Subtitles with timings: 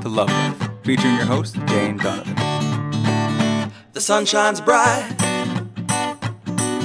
[0.00, 2.34] The Love Life, featuring your host, Dane Donovan.
[3.92, 5.12] The sun shines bright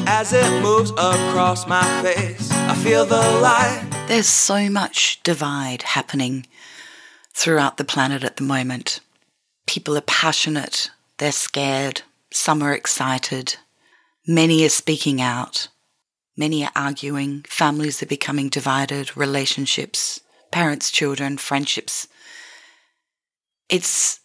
[0.08, 2.52] as it moves across my face.
[2.52, 3.88] I feel the light.
[4.08, 6.48] There's so much divide happening
[7.34, 9.00] throughout the planet at the moment.
[9.68, 10.90] People are passionate,
[11.20, 12.02] they're scared,
[12.32, 13.58] some are excited,
[14.26, 15.68] many are speaking out,
[16.36, 20.20] many are arguing, families are becoming divided, relationships,
[20.52, 22.08] parents, children, friendships.
[23.70, 24.20] It's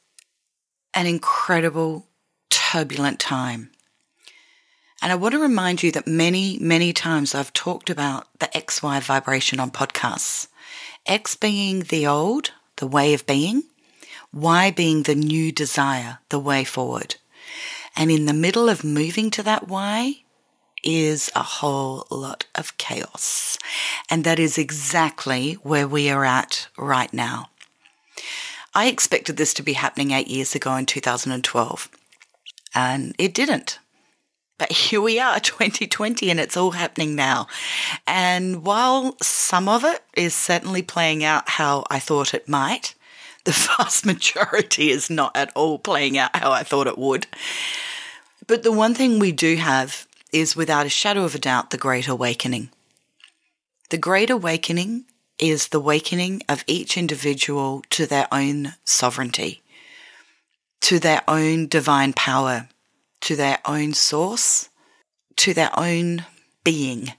[0.94, 2.06] an incredible,
[2.50, 3.70] turbulent time.
[5.00, 9.00] And I want to remind you that many, many times I've talked about the XY
[9.02, 10.48] vibration on podcasts.
[11.06, 13.62] X being the old, the way of being,
[14.32, 17.16] Y being the new desire, the way forward.
[17.96, 20.22] And in the middle of moving to that Y
[20.84, 23.58] is a whole lot of chaos.
[24.10, 27.50] And that is exactly where we are at right now.
[28.78, 31.88] I expected this to be happening eight years ago in 2012,
[32.76, 33.80] and it didn't.
[34.56, 37.48] But here we are, 2020, and it's all happening now.
[38.06, 42.94] And while some of it is certainly playing out how I thought it might,
[43.44, 47.26] the vast majority is not at all playing out how I thought it would.
[48.46, 51.78] But the one thing we do have is without a shadow of a doubt the
[51.78, 52.70] Great Awakening.
[53.90, 55.06] The Great Awakening
[55.38, 59.62] is the awakening of each individual to their own sovereignty,
[60.80, 62.68] to their own divine power,
[63.22, 64.68] to their own source,
[65.36, 66.24] to their own
[66.64, 67.12] being.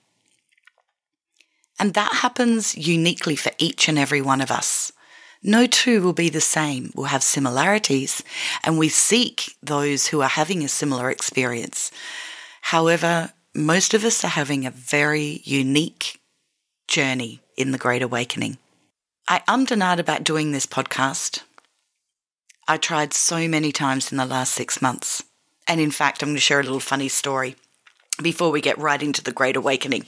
[1.79, 4.91] And that happens uniquely for each and every one of us.
[5.41, 6.91] No two will be the same.
[6.93, 8.23] We'll have similarities,
[8.63, 11.91] and we seek those who are having a similar experience.
[12.61, 16.18] However, most of us are having a very unique
[16.89, 18.57] journey in the Great Awakening.
[19.27, 21.43] I ummed and ahed about doing this podcast.
[22.67, 25.23] I tried so many times in the last six months.
[25.67, 27.55] And in fact, I'm going to share a little funny story
[28.21, 30.07] before we get right into the Great Awakening.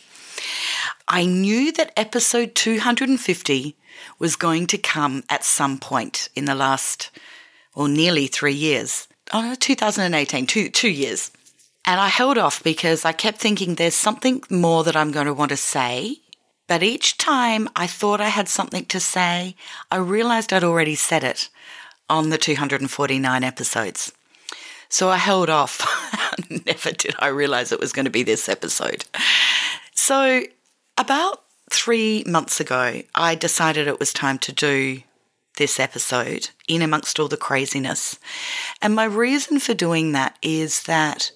[1.07, 3.75] I knew that episode 250
[4.17, 7.11] was going to come at some point in the last,
[7.75, 9.07] or nearly three years.
[9.31, 11.29] Oh, 2018, two, two years.
[11.85, 15.33] And I held off because I kept thinking there's something more that I'm going to
[15.33, 16.17] want to say.
[16.71, 19.57] But each time I thought I had something to say,
[19.91, 21.49] I realized I'd already said it
[22.09, 24.13] on the 249 episodes.
[24.87, 25.85] So I held off.
[26.49, 29.03] Never did I realize it was going to be this episode.
[29.95, 30.43] So,
[30.97, 35.01] about three months ago, I decided it was time to do
[35.57, 38.17] this episode in amongst all the craziness.
[38.81, 41.31] And my reason for doing that is that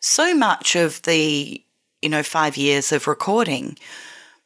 [0.00, 1.62] so much of the,
[2.02, 3.78] you know, five years of recording,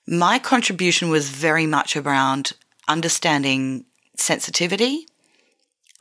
[0.07, 2.53] my contribution was very much around
[2.89, 5.07] understanding sensitivity,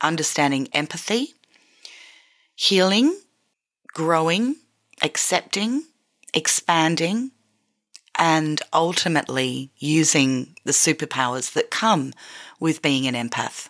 [0.00, 1.34] understanding empathy,
[2.54, 3.18] healing,
[3.88, 4.56] growing,
[5.02, 5.84] accepting,
[6.34, 7.30] expanding,
[8.16, 12.12] and ultimately using the superpowers that come
[12.60, 13.68] with being an empath.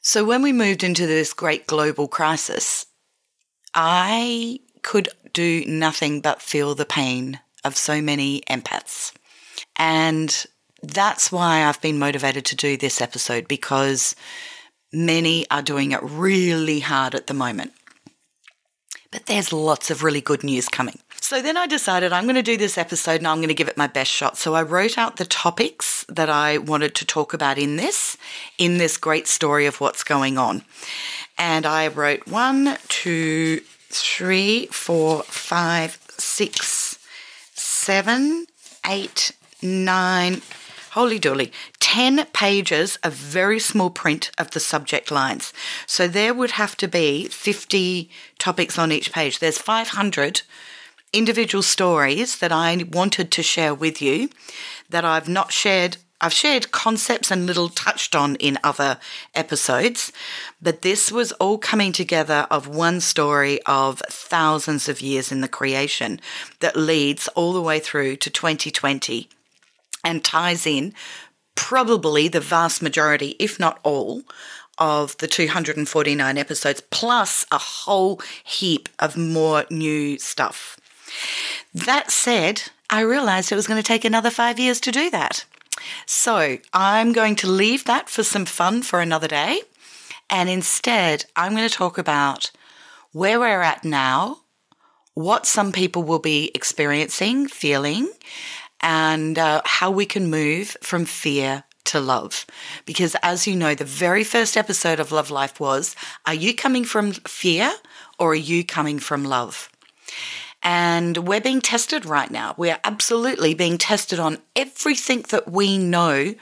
[0.00, 2.86] So, when we moved into this great global crisis,
[3.72, 9.12] I could do nothing but feel the pain of so many empaths.
[9.76, 10.46] And
[10.82, 14.16] that's why I've been motivated to do this episode because
[14.92, 17.72] many are doing it really hard at the moment.
[19.10, 20.98] But there's lots of really good news coming.
[21.20, 23.68] So then I decided I'm going to do this episode and I'm going to give
[23.68, 24.36] it my best shot.
[24.36, 28.16] So I wrote out the topics that I wanted to talk about in this,
[28.58, 30.64] in this great story of what's going on.
[31.38, 36.81] And I wrote one, two, three, four, five, six,
[37.82, 38.46] seven,
[38.86, 40.40] eight, nine,
[40.92, 41.50] holy dooly,
[41.80, 45.52] 10 pages of very small print of the subject lines.
[45.84, 49.40] So there would have to be 50 topics on each page.
[49.40, 50.42] There's 500
[51.12, 54.28] individual stories that I wanted to share with you
[54.88, 55.96] that I've not shared.
[56.22, 59.00] I've shared concepts and little touched on in other
[59.34, 60.12] episodes,
[60.62, 65.48] but this was all coming together of one story of thousands of years in the
[65.48, 66.20] creation
[66.60, 69.28] that leads all the way through to 2020
[70.04, 70.94] and ties in
[71.56, 74.22] probably the vast majority, if not all,
[74.78, 80.78] of the 249 episodes, plus a whole heap of more new stuff.
[81.74, 85.44] That said, I realized it was going to take another five years to do that.
[86.06, 89.62] So I'm going to leave that for some fun for another day.
[90.30, 92.50] And instead, I'm going to talk about
[93.12, 94.38] where we're at now,
[95.14, 98.10] what some people will be experiencing, feeling,
[98.80, 102.46] and uh, how we can move from fear to love.
[102.86, 105.94] Because as you know, the very first episode of Love Life was
[106.26, 107.72] Are you coming from fear
[108.18, 109.68] or are you coming from love?
[110.62, 112.54] And we're being tested right now.
[112.56, 116.34] We are absolutely being tested on everything that we know,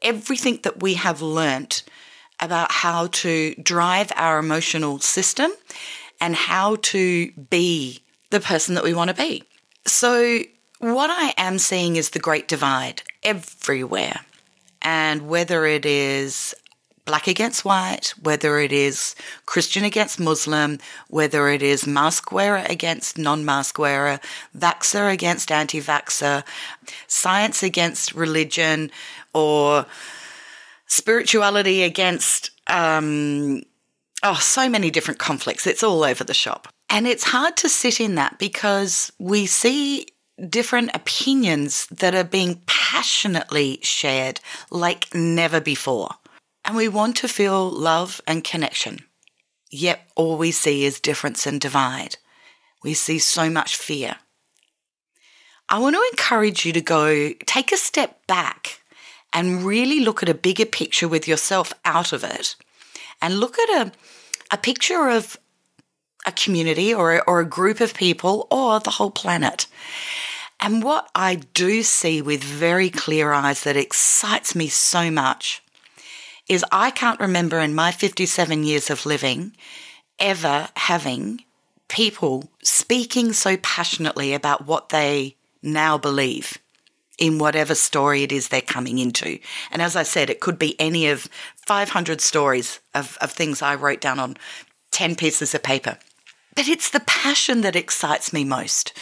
[0.00, 1.82] everything that we have learnt
[2.40, 5.50] about how to drive our emotional system
[6.20, 9.44] and how to be the person that we want to be.
[9.86, 10.40] So,
[10.78, 14.20] what I am seeing is the great divide everywhere.
[14.82, 16.54] And whether it is
[17.06, 19.14] black against white, whether it is
[19.46, 24.20] Christian against Muslim, whether it is mask wearer against non mask wearer,
[24.56, 26.44] vaxxer against anti vaxxer,
[27.06, 28.90] science against religion,
[29.32, 29.86] or
[30.86, 33.62] spirituality against, um,
[34.22, 35.66] oh, so many different conflicts.
[35.66, 36.68] It's all over the shop.
[36.90, 40.06] And it's hard to sit in that because we see
[40.48, 46.10] different opinions that are being passionately shared like never before.
[46.66, 48.98] And we want to feel love and connection.
[49.70, 52.16] Yet all we see is difference and divide.
[52.82, 54.16] We see so much fear.
[55.68, 58.80] I want to encourage you to go take a step back
[59.32, 62.56] and really look at a bigger picture with yourself out of it
[63.22, 63.92] and look at a,
[64.52, 65.36] a picture of
[66.26, 69.66] a community or, or a group of people or the whole planet.
[70.58, 75.62] And what I do see with very clear eyes that excites me so much
[76.48, 79.52] is I can't remember in my 57 years of living
[80.18, 81.44] ever having
[81.88, 86.58] people speaking so passionately about what they now believe
[87.18, 89.38] in whatever story it is they're coming into.
[89.70, 91.28] And as I said, it could be any of
[91.66, 94.36] 500 stories of, of things I wrote down on
[94.90, 95.98] 10 pieces of paper.
[96.54, 98.92] But it's the passion that excites me most.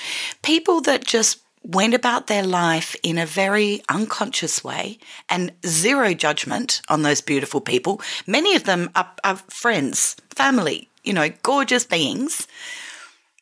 [0.43, 4.99] People that just went about their life in a very unconscious way
[5.31, 8.01] and zero judgment on those beautiful people.
[8.27, 12.47] Many of them are, are friends, family, you know, gorgeous beings,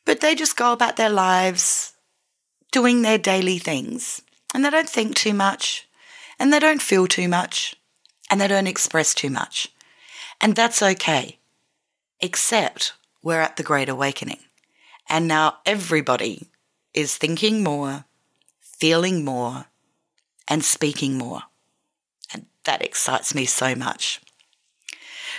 [0.05, 1.95] but they just go about their lives
[2.71, 4.23] doing their daily things
[4.55, 5.89] and they don't think too much
[6.39, 7.75] and they don't feel too much
[8.31, 9.69] and they don't express too much.
[10.41, 11.39] And that's okay,
[12.21, 14.41] except we're at the Great Awakening.
[15.09, 16.49] And now everybody
[16.95, 18.05] is thinking more,
[18.83, 19.67] feeling more,
[20.49, 21.43] and speaking more.
[22.35, 24.21] And that excites me so much.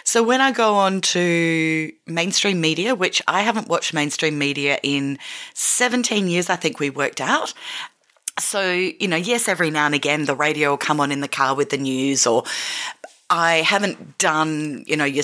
[0.05, 5.19] So when I go on to mainstream media, which I haven't watched mainstream media in
[5.55, 7.53] 17 years, I think we worked out.
[8.39, 11.27] So, you know, yes, every now and again the radio will come on in the
[11.27, 12.45] car with the news or
[13.29, 15.23] I haven't done, you know, your,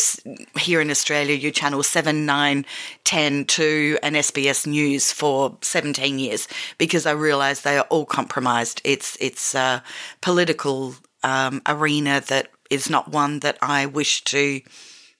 [0.57, 2.65] here in Australia, your channel 7, 9,
[3.03, 6.47] 10 to an SBS News for 17 years
[6.77, 8.81] because I realise they are all compromised.
[8.83, 9.83] It's, it's a
[10.21, 14.61] political um, arena that is not one that I wish to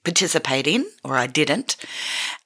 [0.09, 1.75] participate in, or I didn't.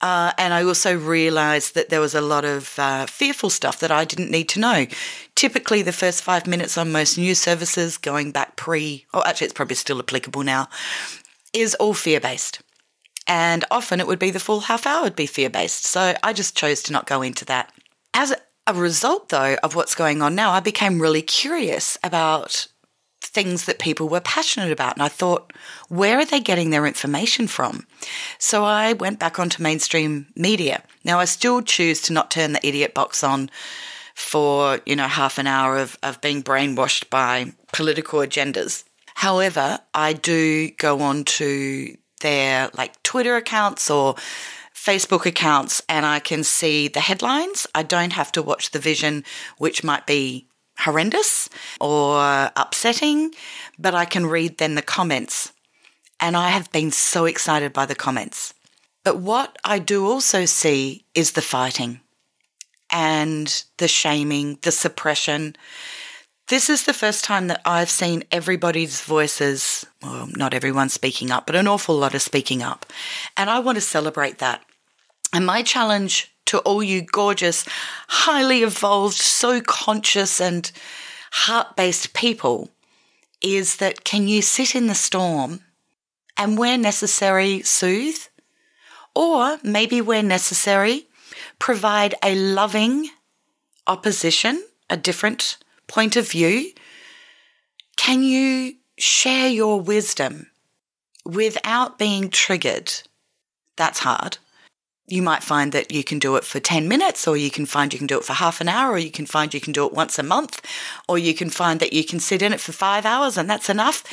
[0.01, 3.91] Uh, and I also realized that there was a lot of uh, fearful stuff that
[3.91, 4.85] I didn't need to know.
[5.35, 9.53] Typically, the first five minutes on most news services, going back pre, or actually, it's
[9.53, 10.67] probably still applicable now,
[11.53, 12.61] is all fear based.
[13.27, 15.85] And often it would be the full half hour would be fear based.
[15.85, 17.71] So I just chose to not go into that.
[18.13, 18.35] As
[18.67, 22.67] a result, though, of what's going on now, I became really curious about
[23.33, 24.93] things that people were passionate about.
[24.93, 25.51] And I thought,
[25.89, 27.87] where are they getting their information from?
[28.37, 30.83] So I went back onto mainstream media.
[31.03, 33.49] Now, I still choose to not turn the idiot box on
[34.13, 38.83] for, you know, half an hour of, of being brainwashed by political agendas.
[39.15, 44.15] However, I do go on to their like Twitter accounts or
[44.73, 47.67] Facebook accounts and I can see the headlines.
[47.73, 49.23] I don't have to watch the vision,
[49.57, 50.47] which might be
[50.79, 51.49] horrendous
[51.79, 52.19] or
[52.55, 53.31] upsetting,
[53.77, 55.53] but I can read then the comments.
[56.19, 58.53] And I have been so excited by the comments.
[59.03, 61.99] But what I do also see is the fighting
[62.91, 65.55] and the shaming, the suppression.
[66.47, 71.45] This is the first time that I've seen everybody's voices, well, not everyone speaking up,
[71.45, 72.85] but an awful lot of speaking up.
[73.35, 74.63] And I want to celebrate that.
[75.33, 77.65] And my challenge to all you gorgeous,
[78.07, 80.71] highly evolved, so conscious and
[81.31, 82.69] heart based people
[83.41, 85.61] is that can you sit in the storm
[86.37, 88.19] and where necessary soothe?
[89.15, 91.07] Or maybe where necessary,
[91.59, 93.09] provide a loving
[93.85, 96.71] opposition, a different point of view.
[97.95, 100.47] Can you share your wisdom
[101.25, 102.91] without being triggered?
[103.75, 104.37] That's hard.
[105.07, 107.91] You might find that you can do it for 10 minutes, or you can find
[107.91, 109.85] you can do it for half an hour, or you can find you can do
[109.85, 110.61] it once a month,
[111.07, 113.69] or you can find that you can sit in it for five hours and that's
[113.69, 114.03] enough.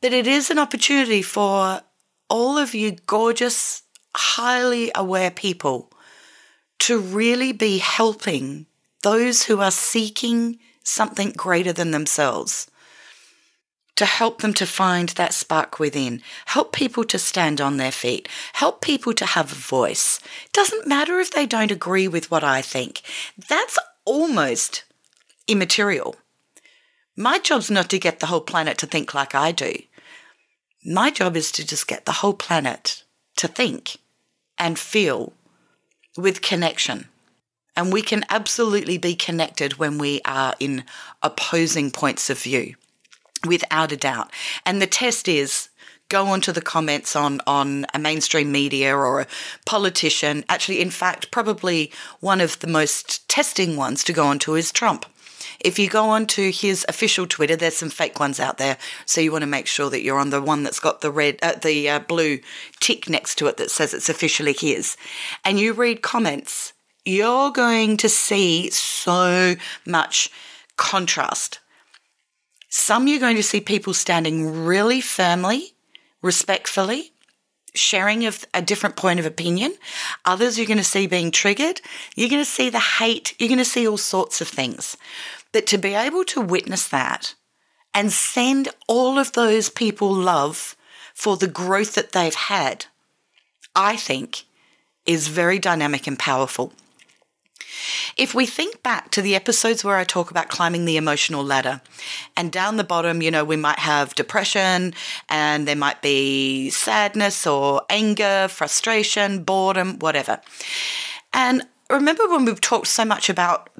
[0.00, 1.82] But it is an opportunity for
[2.28, 3.82] all of you gorgeous,
[4.14, 5.92] highly aware people
[6.80, 8.66] to really be helping
[9.02, 12.68] those who are seeking something greater than themselves
[13.98, 18.28] to help them to find that spark within, help people to stand on their feet,
[18.52, 20.20] help people to have a voice.
[20.52, 23.02] Doesn't matter if they don't agree with what I think.
[23.48, 24.84] That's almost
[25.48, 26.14] immaterial.
[27.16, 29.72] My job's not to get the whole planet to think like I do.
[30.84, 33.02] My job is to just get the whole planet
[33.38, 33.96] to think
[34.56, 35.32] and feel
[36.16, 37.08] with connection.
[37.76, 40.84] And we can absolutely be connected when we are in
[41.20, 42.76] opposing points of view
[43.46, 44.30] without a doubt.
[44.64, 45.68] And the test is
[46.08, 49.26] go onto the comments on on a mainstream media or a
[49.66, 50.44] politician.
[50.48, 55.04] Actually, in fact, probably one of the most testing ones to go onto is Trump.
[55.60, 58.76] If you go onto his official Twitter, there's some fake ones out there,
[59.06, 61.38] so you want to make sure that you're on the one that's got the red,
[61.42, 62.38] uh, the uh, blue
[62.80, 64.96] tick next to it that says it's officially his,
[65.44, 66.72] and you read comments.
[67.04, 69.54] You're going to see so
[69.86, 70.30] much
[70.76, 71.60] contrast
[72.68, 75.74] some you're going to see people standing really firmly,
[76.22, 77.12] respectfully,
[77.74, 79.74] sharing of a different point of opinion.
[80.24, 81.80] Others you're going to see being triggered.
[82.14, 83.34] You're going to see the hate.
[83.38, 84.96] You're going to see all sorts of things.
[85.52, 87.34] But to be able to witness that
[87.94, 90.76] and send all of those people love
[91.14, 92.86] for the growth that they've had,
[93.74, 94.44] I think
[95.06, 96.72] is very dynamic and powerful.
[98.16, 101.80] If we think back to the episodes where I talk about climbing the emotional ladder,
[102.36, 104.94] and down the bottom, you know, we might have depression
[105.28, 110.40] and there might be sadness or anger, frustration, boredom, whatever.
[111.32, 113.70] And remember when we've talked so much about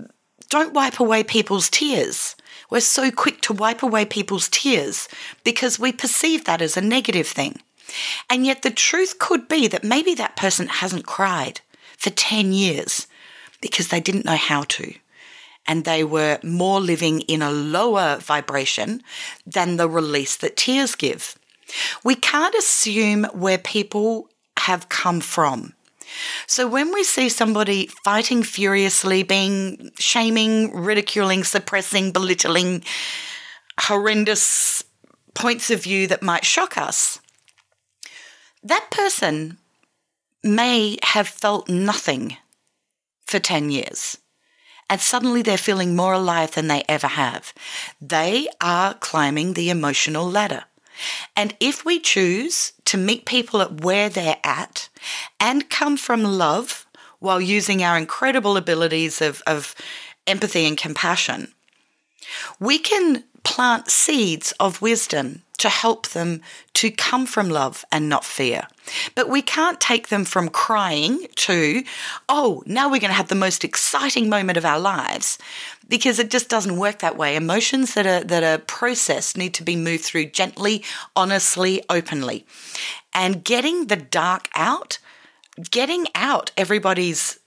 [0.49, 2.35] don't wipe away people's tears.
[2.71, 5.09] We're so quick to wipe away people's tears
[5.45, 7.61] because we perceive that as a negative thing.
[8.31, 11.61] And yet the truth could be that maybe that person hasn't cried
[11.97, 13.08] for 10 years
[13.61, 14.95] because they didn't know how to.
[15.67, 19.03] And they were more living in a lower vibration
[19.47, 21.37] than the release that tears give.
[22.03, 25.75] We can't assume where people have come from.
[26.47, 32.83] So when we see somebody fighting furiously, being shaming, ridiculing, suppressing, belittling,
[33.79, 34.85] horrendous
[35.35, 37.21] points of view that might shock us,
[38.63, 39.59] that person
[40.43, 42.37] may have felt nothing
[43.29, 44.19] for 10 years.
[44.91, 47.53] And suddenly they're feeling more alive than they ever have.
[48.01, 50.65] They are climbing the emotional ladder.
[51.37, 54.89] And if we choose to meet people at where they're at
[55.39, 56.87] and come from love
[57.19, 59.75] while using our incredible abilities of, of
[60.27, 61.53] empathy and compassion,
[62.59, 66.41] we can plant seeds of wisdom to help them
[66.75, 68.67] to come from love and not fear.
[69.15, 71.83] But we can't take them from crying to,
[72.29, 75.39] oh, now we're going to have the most exciting moment of our lives
[75.89, 77.37] because it just doesn't work that way.
[77.37, 80.85] Emotions that are, that are processed need to be moved through gently,
[81.17, 82.47] honestly, openly.
[83.13, 84.99] And getting the dark out,
[85.71, 87.38] getting out everybody's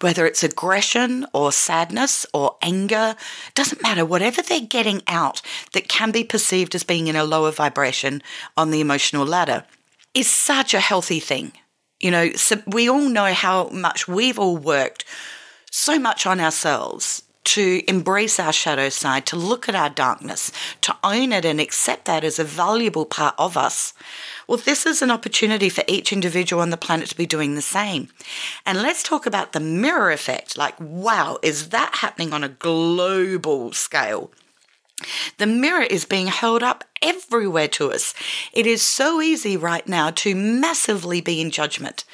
[0.00, 3.16] whether it's aggression or sadness or anger,
[3.54, 5.42] doesn't matter, whatever they're getting out
[5.72, 8.22] that can be perceived as being in a lower vibration
[8.56, 9.64] on the emotional ladder
[10.14, 11.52] is such a healthy thing.
[12.00, 15.04] You know, so we all know how much we've all worked
[15.70, 20.52] so much on ourselves to embrace our shadow side, to look at our darkness,
[20.82, 23.92] to own it and accept that as a valuable part of us.
[24.46, 27.60] Well, this is an opportunity for each individual on the planet to be doing the
[27.62, 28.08] same.
[28.64, 30.56] And let's talk about the mirror effect.
[30.56, 34.30] Like, wow, is that happening on a global scale?
[35.38, 38.14] The mirror is being held up everywhere to us.
[38.52, 42.04] It is so easy right now to massively be in judgment.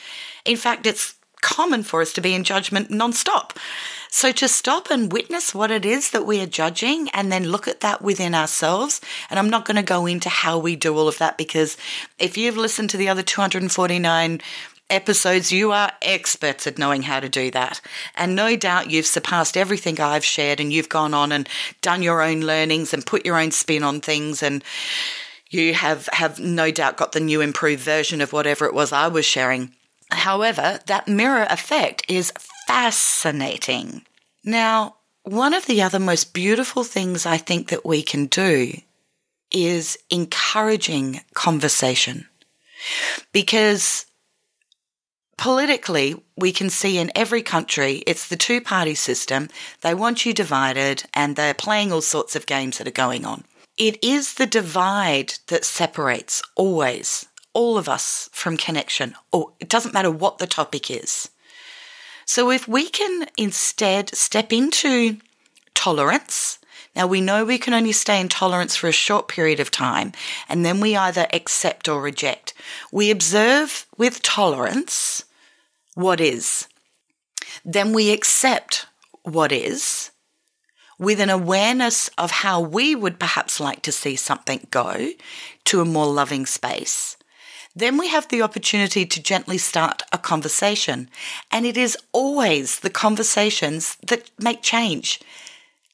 [0.47, 3.51] In fact, it's common for us to be in judgment nonstop.
[4.17, 7.69] So to stop and witness what it is that we are judging and then look
[7.69, 8.99] at that within ourselves.
[9.29, 11.77] And I'm not going to go into how we do all of that because
[12.19, 14.41] if you've listened to the other 249
[14.89, 17.83] episodes, you are experts at knowing how to do that.
[18.15, 21.47] And no doubt you've surpassed everything I've shared and you've gone on and
[21.83, 24.65] done your own learnings and put your own spin on things and
[25.51, 29.09] you have, have no doubt got the new improved version of whatever it was I
[29.09, 29.75] was sharing.
[30.11, 32.33] However, that mirror effect is
[32.67, 34.03] fascinating.
[34.45, 38.73] Now, one of the other most beautiful things I think that we can do
[39.51, 42.27] is encouraging conversation
[43.33, 44.07] because
[45.39, 49.49] politically, we can see in every country, it's the two party system.
[49.81, 53.45] They want you divided and they're playing all sorts of games that are going on.
[53.77, 59.95] It is the divide that separates always all of us from connection, or it doesn't
[59.95, 61.31] matter what the topic is.
[62.27, 65.19] So if we can instead step into
[65.75, 66.59] tolerance,
[66.95, 70.13] now we know we can only stay in tolerance for a short period of time,
[70.49, 72.53] and then we either accept or reject.
[72.91, 75.25] We observe with tolerance
[75.95, 76.67] what is.
[77.65, 78.87] Then we accept
[79.23, 80.11] what is
[80.99, 85.11] with an awareness of how we would perhaps like to see something go
[85.65, 87.17] to a more loving space.
[87.77, 91.11] Then we have the opportunity to gently start a conversation.
[91.53, 95.21] And it is always the conversations that make change.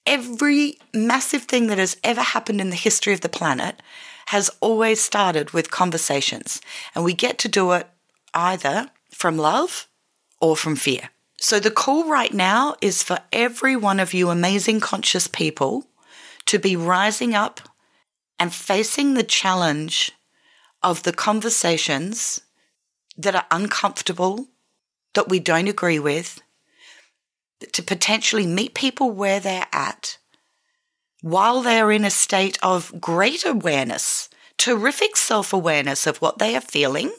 [0.07, 3.83] Every massive thing that has ever happened in the history of the planet
[4.27, 6.61] has always started with conversations.
[6.95, 7.89] And we get to do it
[8.33, 9.89] either from love
[10.41, 11.11] or from fear.
[11.39, 15.89] So the call right now is for every one of you amazing conscious people
[16.47, 17.61] to be rising up
[18.39, 20.13] and facing the challenge
[20.83, 22.41] of the conversations
[23.17, 24.49] that are uncomfortable,
[25.15, 26.41] that we don't agree with,
[27.73, 30.19] to potentially meet people where they're at
[31.23, 36.61] while they're in a state of great awareness, terrific self awareness of what they are
[36.61, 37.13] feeling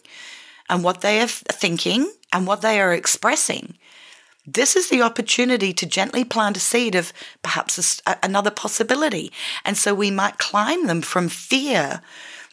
[0.70, 3.78] and what they are thinking and what they are expressing.
[4.46, 9.32] This is the opportunity to gently plant a seed of perhaps a, another possibility.
[9.64, 12.02] And so we might climb them from fear.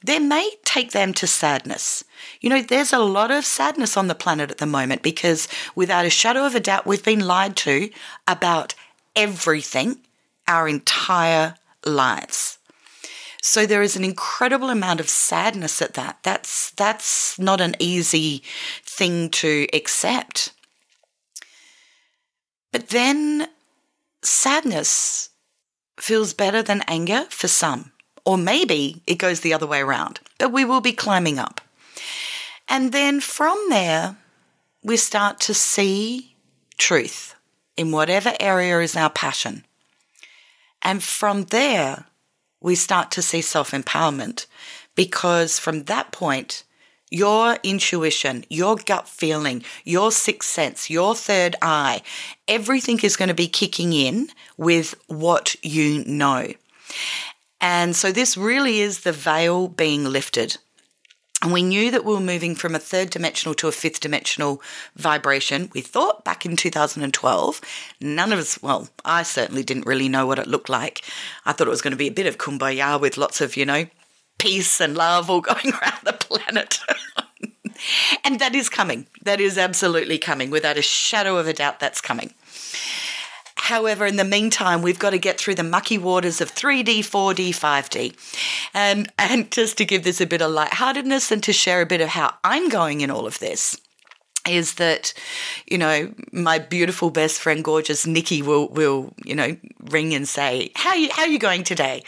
[0.02, 2.04] There may take them to sadness.
[2.40, 6.07] You know, there's a lot of sadness on the planet at the moment because without
[6.07, 7.90] a shadow of a doubt, we've been lied to
[8.26, 8.75] about
[9.14, 9.99] everything
[10.49, 11.54] our entire
[11.85, 12.59] lives.
[13.42, 16.19] So there is an incredible amount of sadness at that.
[16.23, 18.42] That's that's not an easy
[18.85, 20.52] thing to accept.
[22.73, 23.49] But then
[24.23, 25.30] sadness
[25.99, 27.92] feels better than anger for some.
[28.25, 30.21] Or maybe it goes the other way around.
[30.39, 31.61] But we will be climbing up.
[32.69, 34.17] And then from there,
[34.83, 36.37] we start to see
[36.78, 37.35] truth
[37.76, 39.65] in whatever area is our passion.
[40.83, 42.06] And from there,
[42.61, 44.47] we start to see self empowerment
[44.95, 46.65] because from that point,
[47.11, 52.02] your intuition, your gut feeling, your sixth sense, your third eye,
[52.47, 56.52] everything is going to be kicking in with what you know.
[57.61, 60.57] And so this really is the veil being lifted.
[61.43, 64.61] And we knew that we were moving from a third dimensional to a fifth dimensional
[64.95, 65.71] vibration.
[65.73, 67.61] We thought back in 2012,
[68.01, 71.03] none of us, well, I certainly didn't really know what it looked like.
[71.47, 73.65] I thought it was going to be a bit of kumbaya with lots of, you
[73.65, 73.87] know,
[74.39, 76.79] peace and love all going around the planet.
[78.25, 79.07] and that is coming.
[79.23, 80.51] That is absolutely coming.
[80.51, 82.35] Without a shadow of a doubt, that's coming.
[83.71, 87.50] However, in the meantime, we've got to get through the mucky waters of 3D, 4D,
[87.50, 88.17] 5D.
[88.75, 92.00] And, and just to give this a bit of lightheartedness and to share a bit
[92.00, 93.80] of how I'm going in all of this
[94.49, 95.15] is that,
[95.71, 100.73] you know, my beautiful best friend, gorgeous Nikki, will will you know ring and say,
[100.75, 102.02] "How you how you going today?"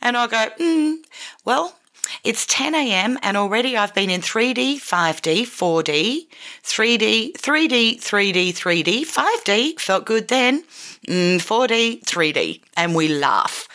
[0.00, 0.98] And I'll go, mm,
[1.44, 1.76] "Well,
[2.24, 3.18] it's 10 a.m.
[3.22, 6.26] and already I've been in 3D, 5D, 4D,
[6.62, 9.80] 3D, 3D, 3D, 3D, 5D.
[9.80, 10.64] Felt good then.
[11.08, 12.62] Mm, 4D, 3D.
[12.76, 13.68] And we laugh.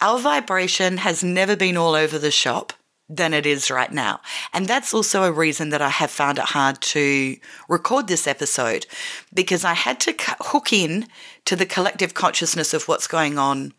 [0.00, 2.72] Our vibration has never been all over the shop
[3.10, 4.20] than it is right now.
[4.54, 7.36] And that's also a reason that I have found it hard to
[7.68, 8.86] record this episode
[9.34, 11.08] because I had to hook in
[11.44, 13.74] to the collective consciousness of what's going on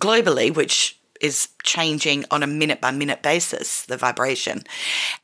[0.00, 4.64] globally, which is changing on a minute by minute basis, the vibration.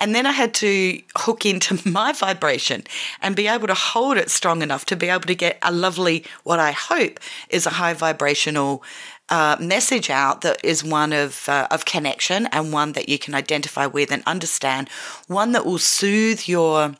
[0.00, 2.85] And then I had to hook into my vibration
[3.20, 6.24] and be able to hold it strong enough to be able to get a lovely,
[6.44, 8.83] what I hope is a high vibrational
[9.28, 13.35] uh, message out that is one of uh, of connection and one that you can
[13.35, 14.88] identify with and understand,
[15.26, 16.94] one that will soothe your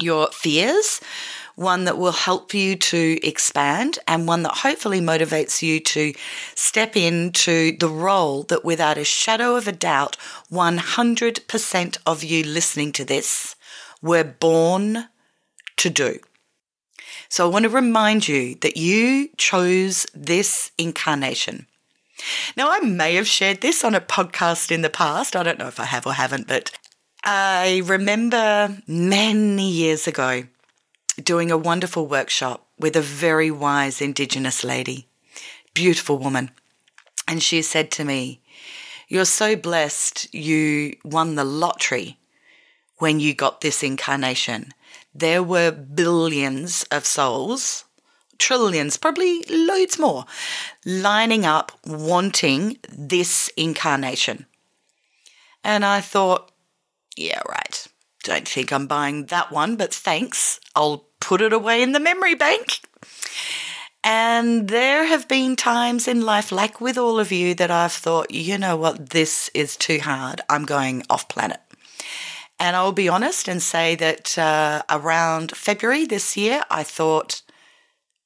[0.00, 1.00] your fears,
[1.58, 6.14] one that will help you to expand, and one that hopefully motivates you to
[6.54, 10.16] step into the role that, without a shadow of a doubt,
[10.52, 13.56] 100% of you listening to this
[14.00, 15.08] were born
[15.76, 16.20] to do.
[17.28, 21.66] So I want to remind you that you chose this incarnation.
[22.56, 25.34] Now, I may have shared this on a podcast in the past.
[25.34, 26.70] I don't know if I have or haven't, but
[27.24, 30.44] I remember many years ago
[31.22, 35.08] doing a wonderful workshop with a very wise Indigenous lady,
[35.74, 36.50] beautiful woman.
[37.26, 38.40] And she said to me,
[39.08, 42.18] You're so blessed you won the lottery
[42.98, 44.72] when you got this incarnation.
[45.14, 47.84] there were billions of souls,
[48.38, 50.24] trillions, probably loads more,
[50.84, 54.46] lining up wanting this incarnation.
[55.64, 56.52] And I thought,
[57.16, 57.86] yeah, right.
[58.22, 60.60] Don't think I'm buying that one, but thanks.
[60.76, 62.80] I'll put it away in the memory bank.
[64.02, 68.30] And there have been times in life, like with all of you, that I've thought,
[68.30, 70.40] you know what, this is too hard.
[70.48, 71.60] I'm going off planet.
[72.58, 77.42] And I'll be honest and say that uh, around February this year, I thought,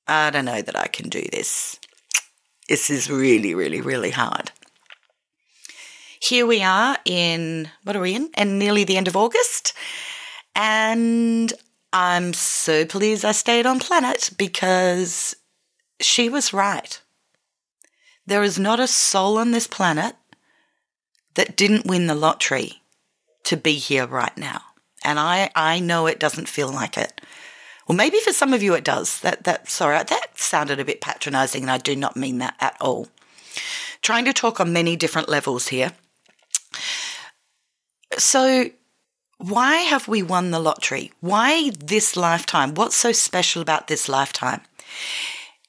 [0.07, 1.81] I don't know that I can do this.
[2.69, 4.53] This is really, really, really hard.
[6.21, 8.31] Here we are in, what are we in?
[8.35, 9.73] And nearly the end of August.
[10.55, 11.53] And
[11.93, 15.37] I'm so pleased I stayed on planet because
[16.01, 17.01] she was right.
[18.27, 20.17] There is not a soul on this planet
[21.35, 22.83] that didn't win the lottery
[23.45, 24.63] to be here right now.
[25.05, 27.21] And I, I know it doesn't feel like it.
[27.89, 29.21] Well, maybe for some of you it does.
[29.21, 32.77] That, that, sorry, that sounded a bit patronizing and I do not mean that at
[32.81, 33.09] all.
[34.01, 35.93] Trying to talk on many different levels here.
[38.19, 38.71] So,
[39.43, 41.13] why have we won the lottery?
[41.21, 42.75] Why this lifetime?
[42.75, 44.61] What's so special about this lifetime?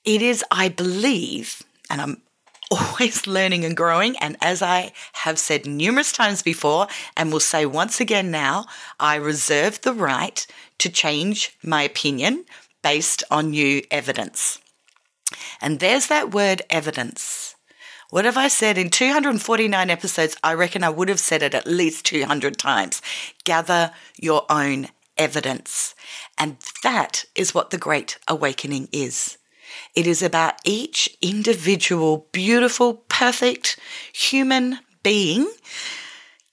[0.06, 2.22] It is, I believe, and I'm
[2.72, 4.16] always learning and growing.
[4.18, 8.66] And as I have said numerous times before, and will say once again now,
[9.00, 10.46] I reserve the right
[10.78, 12.46] to change my opinion
[12.84, 14.60] based on new evidence.
[15.62, 17.53] And there's that word evidence.
[18.14, 20.38] What have I said in 249 episodes?
[20.44, 23.02] I reckon I would have said it at least 200 times.
[23.44, 25.96] Gather your own evidence.
[26.38, 29.40] And that is what the Great Awakening is.
[29.96, 33.80] It is about each individual, beautiful, perfect
[34.14, 35.52] human being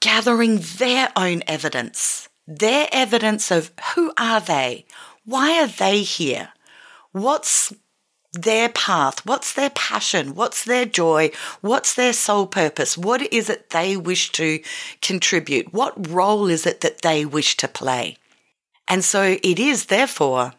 [0.01, 4.87] gathering their own evidence, their evidence of who are they?
[5.27, 6.55] Why are they here?
[7.13, 7.75] What's
[8.33, 9.25] their path?
[9.27, 10.35] What's their passion?
[10.35, 11.31] What's their joy?
[11.61, 12.97] What's their sole purpose?
[12.97, 14.61] What is it they wish to
[15.03, 15.73] contribute?
[15.73, 18.17] What role is it that they wish to play?
[18.89, 20.55] And so it is therefore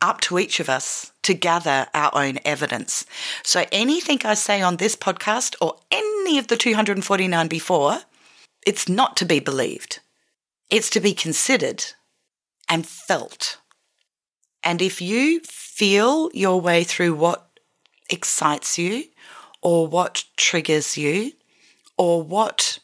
[0.00, 3.06] up to each of us to gather our own evidence.
[3.42, 7.98] So anything I say on this podcast or any of the 249 before,
[8.66, 10.00] it's not to be believed.
[10.70, 11.84] It's to be considered
[12.68, 13.58] and felt.
[14.62, 17.48] And if you feel your way through what
[18.10, 19.04] excites you
[19.62, 21.32] or what triggers you
[21.96, 22.78] or what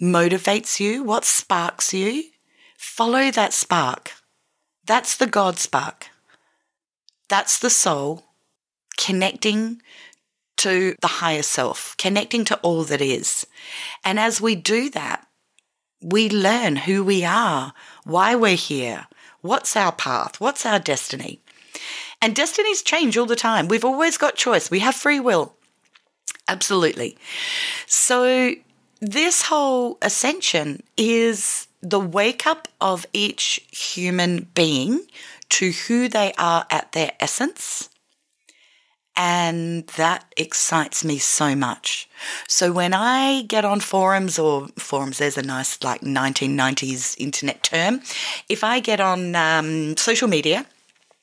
[0.00, 2.24] motivates you, what sparks you,
[2.76, 4.12] follow that spark.
[4.86, 6.08] That's the God spark.
[7.28, 8.24] That's the soul
[8.96, 9.80] connecting
[10.58, 13.46] to the higher self, connecting to all that is.
[14.04, 15.26] And as we do that,
[16.00, 17.72] we learn who we are,
[18.04, 19.06] why we're here,
[19.44, 21.38] what's our path, what's our destiny.
[22.22, 23.68] And destinies change all the time.
[23.68, 24.70] We've always got choice.
[24.70, 25.54] We have free will.
[26.48, 27.18] Absolutely.
[27.86, 28.54] So,
[29.00, 35.06] this whole ascension is the wake up of each human being
[35.50, 37.90] to who they are at their essence.
[39.16, 42.08] And that excites me so much.
[42.48, 48.00] So when I get on forums or forums, there's a nice like 1990s internet term.
[48.48, 50.66] If I get on um, social media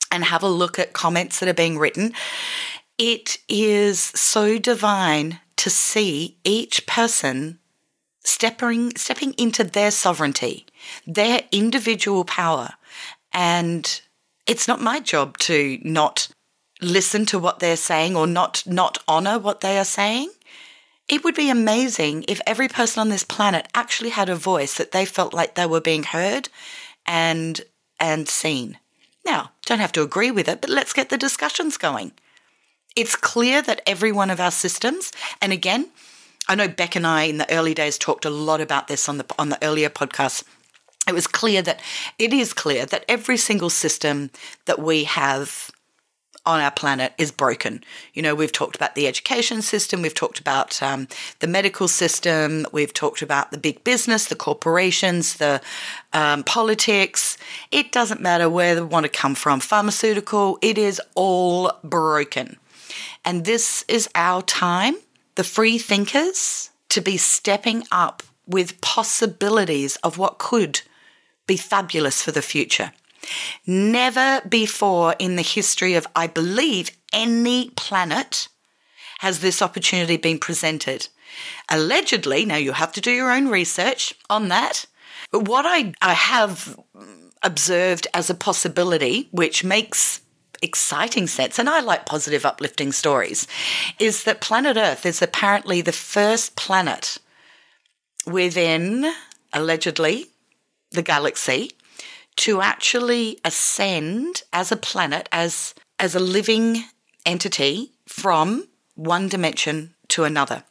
[0.10, 2.14] and have a look at comments that are being written,
[2.98, 7.60] it is so divine to see each person
[8.24, 10.66] stepping stepping into their sovereignty,
[11.06, 12.70] their individual power.
[13.34, 14.02] And
[14.48, 16.30] it's not my job to not
[16.82, 20.30] listen to what they're saying or not not honor what they are saying.
[21.08, 24.92] It would be amazing if every person on this planet actually had a voice that
[24.92, 26.50] they felt like they were being heard
[27.06, 27.62] and
[28.00, 28.78] and seen.
[29.26, 32.14] Now, don't have to agree with it, but let's get the discussions going.
[32.96, 35.92] It's clear that every one of our systems, and again,
[36.48, 39.18] I know Beck and I in the early days talked a lot about this on
[39.18, 40.44] the on the earlier podcast.
[41.08, 41.80] It was clear that
[42.18, 44.32] it is clear that every single system
[44.66, 45.72] that we have
[46.46, 47.84] on our planet is broken.
[48.14, 51.08] You know, we've talked about the education system, we've talked about um,
[51.40, 55.62] the medical system, we've talked about the big business, the corporations, the
[56.14, 57.38] um, politics.
[57.72, 62.58] It doesn't matter where they want to come from, pharmaceutical, it is all broken.
[63.24, 64.96] And this is our time,
[65.36, 70.82] the free thinkers, to be stepping up with possibilities of what could
[71.46, 72.92] be fabulous for the future.
[73.66, 78.48] Never before in the history of, I believe, any planet
[79.20, 81.08] has this opportunity been presented.
[81.70, 84.86] Allegedly, now you have to do your own research on that,
[85.32, 86.80] But what I, I have
[87.42, 90.22] observed as a possibility, which makes
[90.62, 93.48] exciting sense, and I like positive, uplifting stories,
[93.98, 97.18] is that planet Earth is apparently the first planet
[98.26, 99.12] within,
[99.54, 100.28] allegedly,
[100.92, 101.72] the galaxy
[102.42, 106.84] to actually ascend as a planet, as, as a living
[107.24, 110.64] entity from one dimension to another.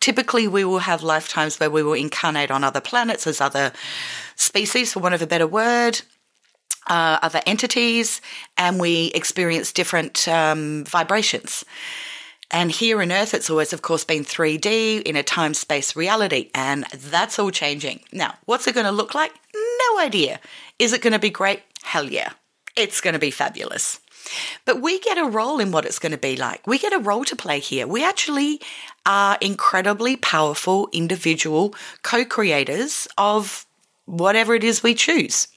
[0.00, 3.72] Typically, we will have lifetimes where we will incarnate on other planets as other
[4.36, 6.00] species, for want of a better word,
[6.86, 8.22] uh, other entities,
[8.56, 11.62] and we experience different um, vibrations.
[12.50, 16.50] And here on Earth, it's always, of course, been 3D in a time space reality,
[16.54, 18.00] and that's all changing.
[18.12, 19.32] Now, what's it going to look like?
[19.90, 20.40] No idea.
[20.78, 21.62] Is it going to be great?
[21.82, 22.32] Hell yeah.
[22.76, 24.00] It's going to be fabulous.
[24.64, 26.66] But we get a role in what it's going to be like.
[26.66, 27.86] We get a role to play here.
[27.86, 28.60] We actually
[29.04, 33.66] are incredibly powerful individual co creators of
[34.06, 35.48] whatever it is we choose.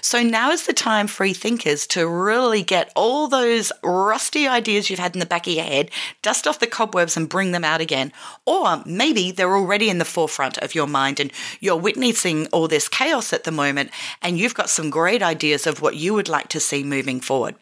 [0.00, 4.88] So now is the time, for free thinkers, to really get all those rusty ideas
[4.88, 5.90] you've had in the back of your head,
[6.22, 8.10] dust off the cobwebs and bring them out again.
[8.46, 12.88] Or maybe they're already in the forefront of your mind and you're witnessing all this
[12.88, 13.90] chaos at the moment
[14.22, 17.54] and you've got some great ideas of what you would like to see moving forward.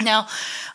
[0.00, 0.26] Now,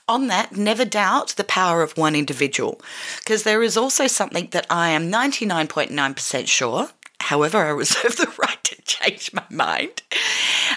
[0.08, 2.80] on that, never doubt the power of one individual,
[3.20, 6.90] because there is also something that I am 99.9% sure,
[7.26, 10.04] however, I reserve the right to change my mind,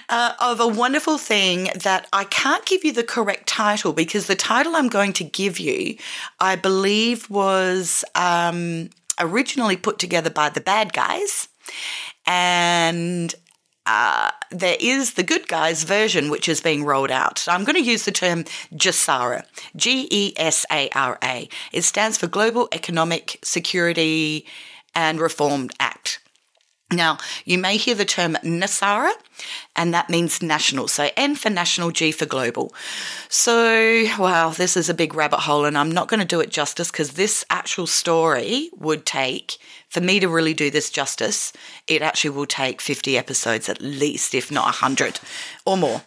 [0.08, 4.34] uh, of a wonderful thing that I can't give you the correct title because the
[4.34, 5.96] title I'm going to give you,
[6.40, 11.48] I believe, was um, originally put together by the bad guys.
[12.26, 13.34] And
[13.84, 17.46] uh, there is the good guys version which is being rolled out.
[17.48, 19.44] I'm going to use the term GESARA,
[19.76, 21.48] G E S A R A.
[21.72, 24.46] It stands for Global Economic Security
[24.94, 26.20] and Reform Act.
[26.90, 29.12] Now, you may hear the term NESARA,
[29.77, 30.88] and that means national.
[30.88, 32.72] So N for national, G for global.
[33.29, 36.48] So, wow, this is a big rabbit hole, and I'm not going to do it
[36.48, 39.59] justice because this actual story would take,
[39.90, 41.53] for me to really do this justice,
[41.87, 45.20] it actually will take 50 episodes at least, if not 100
[45.66, 46.05] or more.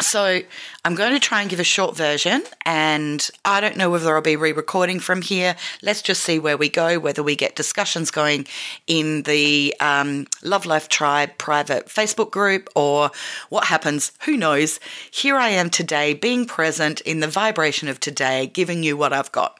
[0.00, 0.40] So
[0.84, 4.22] I'm going to try and give a short version, and I don't know whether I'll
[4.22, 5.54] be re-recording from here.
[5.82, 8.48] Let's just see where we go, whether we get discussions going
[8.88, 13.12] in the um, Love Life Tribe private Facebook group, or
[13.50, 14.10] what happens.
[14.24, 14.80] Who knows?
[15.12, 19.30] Here I am today, being present in the vibration of today, giving you what I've
[19.30, 19.58] got.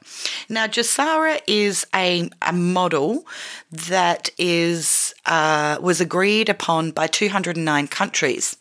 [0.49, 3.25] Now, GESARA is a, a model
[3.71, 8.57] that is uh, was agreed upon by 209 countries.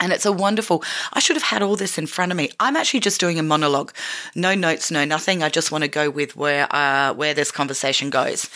[0.00, 2.50] And it's a wonderful, I should have had all this in front of me.
[2.58, 3.92] I'm actually just doing a monologue.
[4.34, 5.42] No notes, no nothing.
[5.42, 8.50] I just want to go with where, uh, where this conversation goes.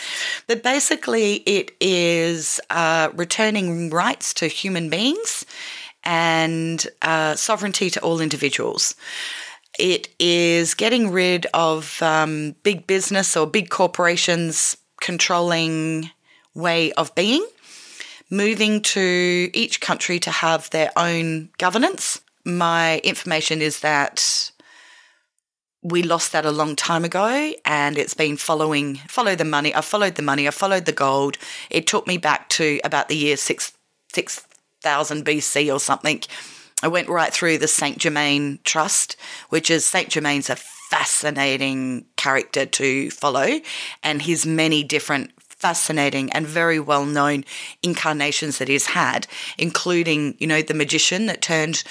[0.48, 5.46] But basically, it is uh, returning rights to human beings
[6.02, 8.96] and uh, sovereignty to all individuals.
[9.78, 16.10] It is getting rid of um, big business or big corporations controlling
[16.54, 17.46] way of being
[18.30, 22.20] moving to each country to have their own governance.
[22.44, 24.50] My information is that
[25.82, 29.80] we lost that a long time ago and it's been following follow the money i
[29.80, 31.38] followed the money i followed the gold
[31.70, 33.72] it took me back to about the year 6
[34.12, 36.20] 6000 bc or something
[36.82, 39.16] i went right through the saint germain trust
[39.50, 43.60] which is saint germain's a fascinating character to follow
[44.02, 47.44] and his many different fascinating and very well known
[47.82, 51.82] incarnations that he's had, including, you know, the magician that turned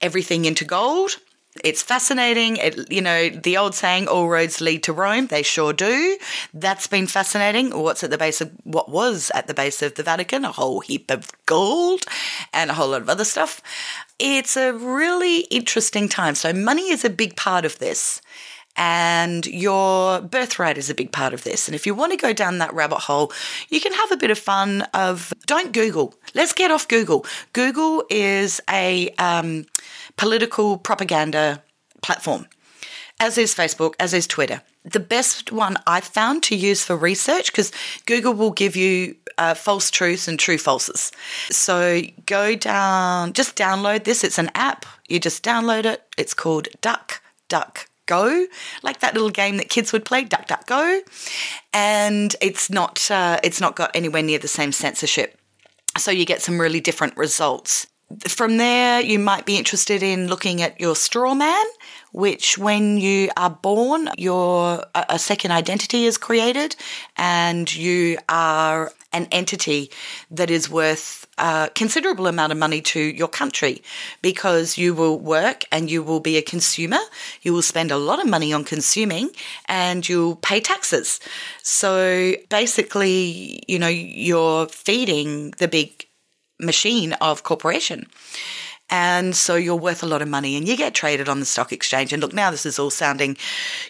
[0.00, 1.16] everything into gold.
[1.64, 2.58] It's fascinating.
[2.58, 5.26] It, you know, the old saying, all roads lead to Rome.
[5.26, 6.16] They sure do.
[6.54, 7.76] That's been fascinating.
[7.76, 10.44] What's at the base of what was at the base of the Vatican?
[10.44, 12.04] A whole heap of gold
[12.52, 13.60] and a whole lot of other stuff.
[14.20, 16.36] It's a really interesting time.
[16.36, 18.22] So, money is a big part of this
[18.80, 21.68] and your birthright is a big part of this.
[21.68, 23.30] And if you want to go down that rabbit hole,
[23.68, 26.14] you can have a bit of fun of don't Google.
[26.34, 27.26] Let's get off Google.
[27.52, 29.66] Google is a um,
[30.16, 31.62] political propaganda
[32.00, 32.46] platform,
[33.20, 34.62] as is Facebook, as is Twitter.
[34.82, 37.70] The best one I've found to use for research, because
[38.06, 41.12] Google will give you uh, false truths and true falses.
[41.52, 44.24] So go down, just download this.
[44.24, 44.86] It's an app.
[45.06, 46.02] You just download it.
[46.16, 48.46] It's called Duck Duck Go,
[48.82, 51.00] like that little game that kids would play, Duck Duck Go,
[51.72, 55.38] and it's not uh, it's not got anywhere near the same censorship.
[55.96, 57.86] So you get some really different results.
[58.26, 61.64] from there, you might be interested in looking at your straw man,
[62.12, 66.74] which when you are born, your a second identity is created
[67.16, 69.90] and you are an entity
[70.30, 73.82] that is worth a considerable amount of money to your country
[74.20, 76.98] because you will work and you will be a consumer.
[77.42, 79.30] You will spend a lot of money on consuming
[79.66, 81.18] and you'll pay taxes.
[81.62, 86.06] So basically, you know, you're feeding the big
[86.60, 88.06] machine of corporation.
[88.90, 91.72] And so you're worth a lot of money and you get traded on the stock
[91.72, 92.12] exchange.
[92.12, 93.36] And look, now this is all sounding,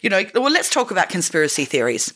[0.02, 2.14] you know, well, let's talk about conspiracy theories.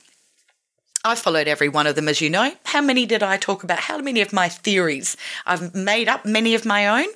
[1.04, 2.52] I followed every one of them, as you know.
[2.64, 3.80] How many did I talk about?
[3.80, 5.16] How many of my theories?
[5.44, 7.08] I've made up many of my own.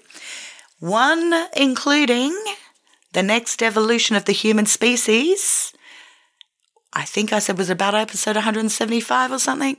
[0.78, 2.38] One, including
[3.14, 5.72] the next evolution of the human species.
[6.92, 9.78] I think I said was about episode 175 or something.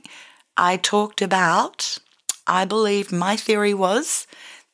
[0.56, 1.98] I talked about,
[2.46, 4.26] I believe my theory was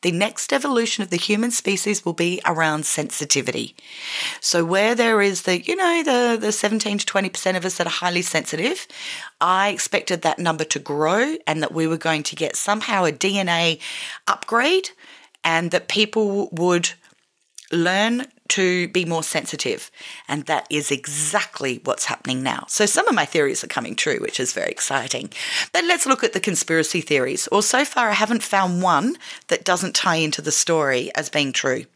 [0.06, 3.74] the next evolution of the human species will be around sensitivity.
[4.40, 7.88] So where there is the, you know, the, the 17 to 20% of us that
[7.88, 8.86] are highly sensitive,
[9.40, 13.10] I expected that number to grow and that we were going to get somehow a
[13.10, 13.80] DNA
[14.28, 14.90] upgrade
[15.42, 16.92] and that people would
[17.72, 19.90] learn to be more sensitive.
[20.28, 22.64] And that is exactly what's happening now.
[22.68, 25.30] So some of my theories are coming true, which is very exciting.
[25.72, 27.48] But let's look at the conspiracy theories.
[27.48, 29.16] Or so far, I haven't found one
[29.48, 31.86] that doesn't tie into the story as being true.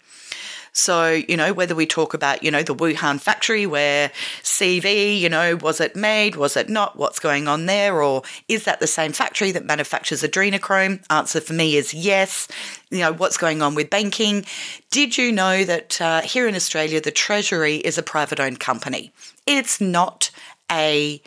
[0.72, 4.10] So, you know, whether we talk about, you know, the Wuhan factory where
[4.42, 6.36] CV, you know, was it made?
[6.36, 6.96] Was it not?
[6.96, 8.02] What's going on there?
[8.02, 11.04] Or is that the same factory that manufactures adrenochrome?
[11.10, 12.48] Answer for me is yes.
[12.90, 14.44] You know, what's going on with banking?
[14.90, 19.12] Did you know that uh, here in Australia, the Treasury is a private owned company?
[19.46, 20.30] It's not
[20.70, 21.20] a,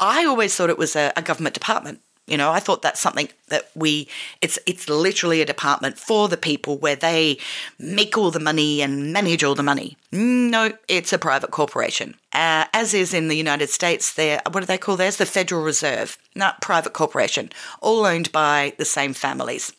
[0.00, 2.00] I always thought it was a, a government department.
[2.30, 4.06] You know, I thought that's something that we
[4.40, 7.38] it's it's literally a department for the people where they
[7.76, 9.96] make all the money and manage all the money.
[10.12, 12.14] No, it's a private corporation.
[12.32, 15.16] Uh, as is in the United States, there what do they call theirs?
[15.16, 19.72] The Federal Reserve, not private corporation, all owned by the same families.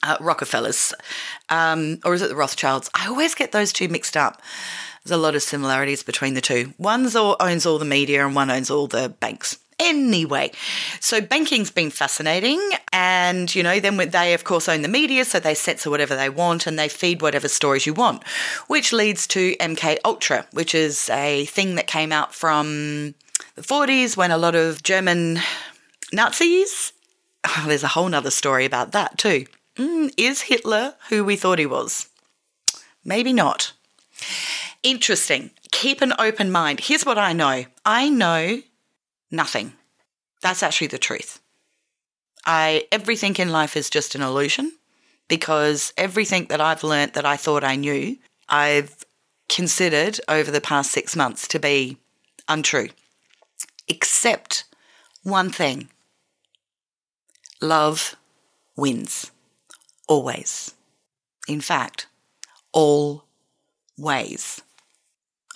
[0.00, 0.94] Uh, Rockefellers,
[1.48, 2.88] um, or is it the Rothschilds?
[2.94, 4.40] I always get those two mixed up.
[5.02, 6.74] There's a lot of similarities between the two.
[6.76, 9.58] One owns all the media and one owns all the banks.
[9.80, 10.50] Anyway,
[10.98, 12.60] so banking's been fascinating,
[12.92, 16.28] and you know, then they of course own the media, so they censor whatever they
[16.28, 18.26] want and they feed whatever stories you want,
[18.66, 23.14] which leads to MK Ultra, which is a thing that came out from
[23.54, 25.38] the 40s when a lot of German
[26.12, 26.92] Nazis.
[27.46, 29.46] Oh, there's a whole nother story about that too.
[29.76, 32.08] Mm, is Hitler who we thought he was?
[33.04, 33.72] Maybe not.
[34.82, 35.52] Interesting.
[35.70, 36.80] Keep an open mind.
[36.80, 38.62] Here's what I know I know
[39.30, 39.74] Nothing.
[40.42, 41.40] That's actually the truth.
[42.46, 44.72] I everything in life is just an illusion
[45.28, 48.16] because everything that I've learnt that I thought I knew,
[48.48, 49.04] I've
[49.48, 51.98] considered over the past 6 months to be
[52.48, 52.88] untrue.
[53.88, 54.64] Except
[55.22, 55.88] one thing.
[57.60, 58.16] Love
[58.76, 59.30] wins.
[60.06, 60.74] Always.
[61.46, 62.06] In fact,
[62.72, 63.24] all
[63.98, 64.62] ways.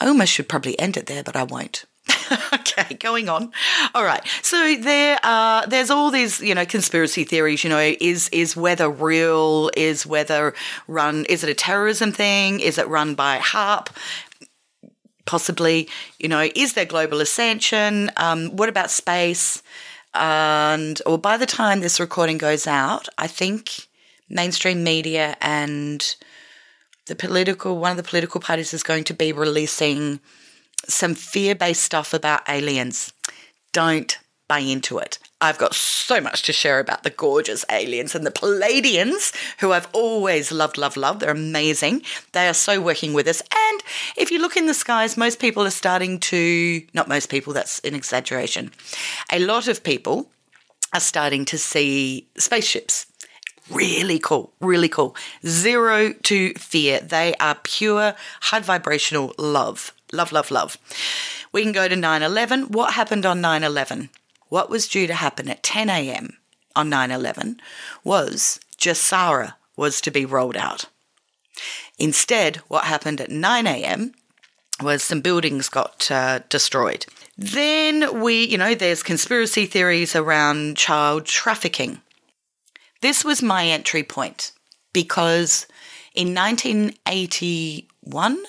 [0.00, 1.84] I almost should probably end it there, but I won't.
[2.78, 3.52] okay, going on.
[3.94, 4.22] All right.
[4.42, 8.90] So there are there's all these, you know, conspiracy theories, you know, is is weather
[8.90, 9.70] real?
[9.76, 10.54] Is weather
[10.86, 12.60] run is it a terrorism thing?
[12.60, 13.88] Is it run by HAARP?
[15.24, 18.10] Possibly, you know, is there global ascension?
[18.16, 19.62] Um, what about space?
[20.14, 23.88] And or by the time this recording goes out, I think
[24.28, 26.16] mainstream media and
[27.06, 30.20] the political one of the political parties is going to be releasing
[30.88, 33.12] some fear based stuff about aliens.
[33.72, 34.18] Don't
[34.48, 35.18] buy into it.
[35.40, 39.88] I've got so much to share about the gorgeous aliens and the Pleiadians, who I've
[39.92, 41.20] always loved, loved, loved.
[41.20, 42.02] They're amazing.
[42.32, 43.40] They are so working with us.
[43.40, 43.82] And
[44.16, 47.78] if you look in the skies, most people are starting to, not most people, that's
[47.80, 48.72] an exaggeration.
[49.32, 50.30] A lot of people
[50.92, 53.06] are starting to see spaceships.
[53.70, 55.16] Really cool, really cool.
[55.46, 57.00] Zero to fear.
[57.00, 59.92] They are pure high vibrational love.
[60.12, 60.76] Love, love, love.
[61.52, 62.64] We can go to 9 11.
[62.64, 64.10] What happened on 9 11?
[64.48, 66.36] What was due to happen at 10 a.m.
[66.76, 67.60] on 9 11
[68.04, 70.84] was GESARA was to be rolled out.
[71.98, 74.12] Instead, what happened at 9 a.m.
[74.82, 77.06] was some buildings got uh, destroyed.
[77.38, 82.02] Then we, you know, there's conspiracy theories around child trafficking.
[83.00, 84.52] This was my entry point
[84.92, 85.66] because
[86.14, 88.42] in 1981,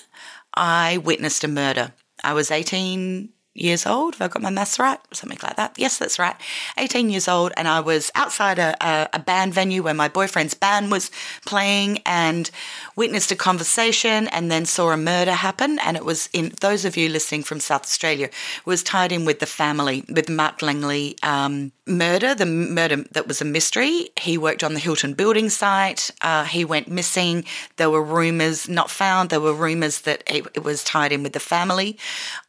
[0.56, 1.92] I witnessed a murder.
[2.22, 4.16] I was 18 years old.
[4.16, 4.98] Have I got my maths right?
[5.12, 5.74] Something like that.
[5.76, 6.34] Yes, that's right.
[6.76, 7.52] 18 years old.
[7.56, 11.10] And I was outside a, a, a, band venue where my boyfriend's band was
[11.46, 12.50] playing and
[12.96, 15.78] witnessed a conversation and then saw a murder happen.
[15.78, 18.28] And it was in those of you listening from South Australia
[18.64, 23.40] was tied in with the family, with Mark Langley um, murder, the murder that was
[23.40, 24.10] a mystery.
[24.18, 26.10] He worked on the Hilton building site.
[26.20, 27.44] Uh, he went missing.
[27.76, 29.30] There were rumours not found.
[29.30, 31.98] There were rumours that it, it was tied in with the family.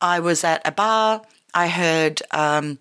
[0.01, 0.94] I was at a bar
[1.53, 2.79] I heard um,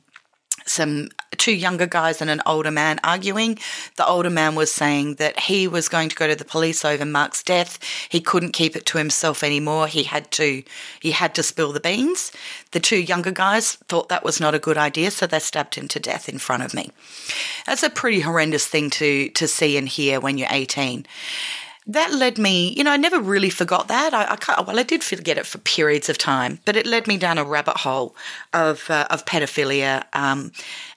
[0.67, 3.59] some two younger guys and an older man arguing.
[3.97, 7.05] The older man was saying that he was going to go to the police over
[7.05, 7.79] Mark's death.
[8.09, 9.87] He couldn't keep it to himself anymore.
[9.87, 10.63] He had to
[11.01, 12.33] he had to spill the beans.
[12.73, 15.89] The two younger guys thought that was not a good idea, so they stabbed him
[15.89, 16.91] to death in front of me.
[17.67, 21.07] That's a pretty horrendous thing to to see and hear when you're 18
[21.87, 24.15] that led me, you know, I never really forgot that.
[24.15, 27.19] I, I well, I did forget it for periods of time, but it led me
[27.19, 28.17] down a rabbit hole
[28.53, 30.05] of uh, of pedophilia.
[30.15, 30.53] Um,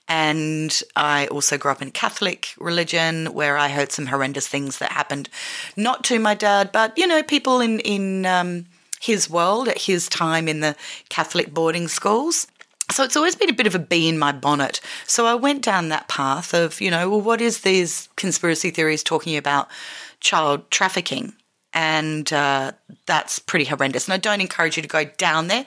[0.07, 4.93] and I also grew up in Catholic religion, where I heard some horrendous things that
[4.93, 5.29] happened,
[5.75, 8.65] not to my dad, but you know, people in in um,
[9.01, 10.75] his world at his time in the
[11.09, 12.47] Catholic boarding schools.
[12.89, 14.79] So it's always been a bit of a bee in my bonnet.
[15.05, 19.03] So I went down that path of, you know, well, what is these conspiracy theories
[19.03, 19.67] talking about?
[20.27, 21.33] Child trafficking.
[21.73, 22.73] And uh,
[23.05, 24.07] that's pretty horrendous.
[24.07, 25.65] And I don't encourage you to go down there.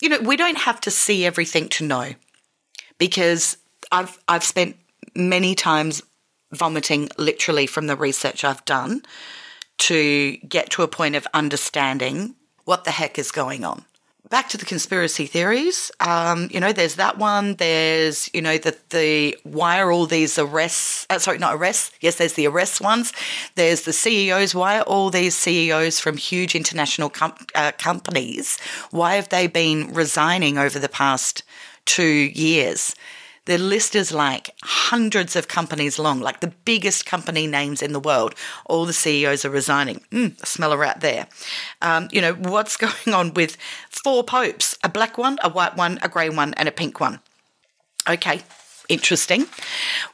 [0.00, 2.12] You know, we don't have to see everything to know
[2.98, 3.58] because
[3.92, 4.76] I've, I've spent
[5.14, 6.02] many times
[6.52, 9.02] vomiting literally from the research I've done
[9.78, 12.34] to get to a point of understanding
[12.64, 13.84] what the heck is going on
[14.32, 15.92] back to the conspiracy theories.
[16.00, 17.56] Um, you know, there's that one.
[17.56, 21.06] There's, you know, the, the why are all these arrests?
[21.10, 21.92] Uh, sorry, not arrests.
[22.00, 23.12] Yes, there's the arrest ones.
[23.56, 24.54] There's the CEOs.
[24.54, 28.58] Why are all these CEOs from huge international com- uh, companies?
[28.90, 31.42] Why have they been resigning over the past
[31.84, 32.96] two years?
[33.44, 37.98] The list is like hundreds of companies long, like the biggest company names in the
[37.98, 38.36] world.
[38.66, 40.00] All the CEOs are resigning.
[40.12, 41.26] Mm, smell a rat there.
[41.80, 43.56] Um, you know, what's going on with
[43.90, 47.18] four popes a black one, a white one, a grey one, and a pink one?
[48.08, 48.42] Okay,
[48.88, 49.46] interesting.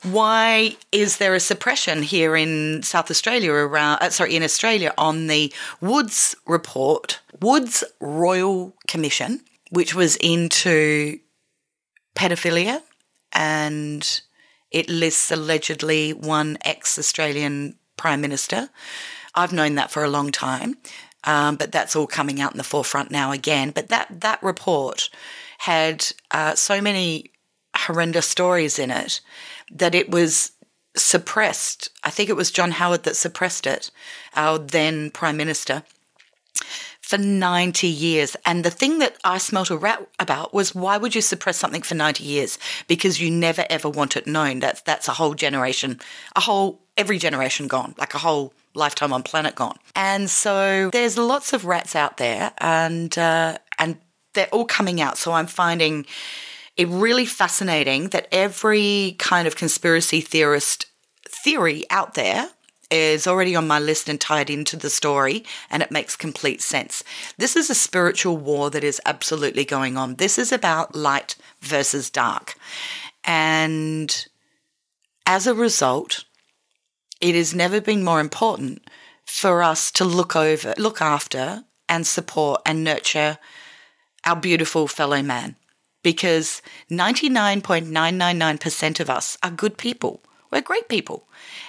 [0.03, 5.27] Why is there a suppression here in South Australia around, uh, sorry, in Australia on
[5.27, 5.53] the
[5.83, 11.19] Woods report, Woods Royal Commission, which was into
[12.15, 12.83] pedophilia
[13.33, 14.21] and
[14.71, 18.71] it lists allegedly one ex Australian Prime Minister.
[19.35, 20.77] I've known that for a long time,
[21.25, 23.71] um, but that's all coming out in the forefront now again.
[23.71, 25.11] But that, that report
[25.59, 27.31] had uh, so many
[27.77, 29.21] horrendous stories in it
[29.71, 30.53] that it was
[30.97, 31.91] suppressed.
[32.03, 33.91] I think it was John Howard that suppressed it,
[34.35, 35.85] our then Prime Minister
[37.09, 38.37] for 90 years.
[38.45, 41.81] And the thing that I smelt a rat about was why would you suppress something
[41.81, 42.59] for 90 years?
[42.87, 44.59] Because you never ever want it known.
[44.59, 46.01] That's, that's a whole generation,
[46.37, 49.79] a whole, every generation gone, like a whole lifetime on planet gone.
[49.97, 53.97] And so there's lots of rats out there and, uh, and
[54.35, 55.17] they're all coming out.
[55.17, 56.05] So I'm finding
[56.77, 60.85] it really fascinating that every kind of conspiracy theorist
[61.27, 62.51] theory out there
[62.91, 67.05] is already on my list and tied into the story, and it makes complete sense.
[67.37, 70.17] This is a spiritual war that is absolutely going on.
[70.17, 72.55] This is about light versus dark.
[73.25, 74.27] And
[75.27, 76.25] as a result,
[77.21, 78.89] it has never been more important
[79.27, 83.39] for us to look over, look after, and support and nurture
[84.25, 85.57] our beautiful fellow man
[86.03, 90.23] because 99.999% of us are good people.
[90.51, 91.29] We're great people.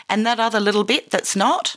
[0.10, 1.76] And that other little bit that's not,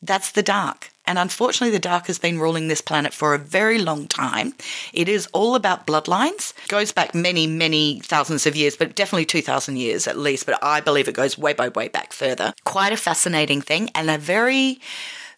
[0.00, 0.90] that's the dark.
[1.06, 4.54] And unfortunately, the dark has been ruling this planet for a very long time.
[4.92, 6.54] It is all about bloodlines.
[6.64, 10.46] It goes back many, many thousands of years, but definitely 2,000 years at least.
[10.46, 12.54] But I believe it goes way, way, way back further.
[12.64, 14.80] Quite a fascinating thing and a very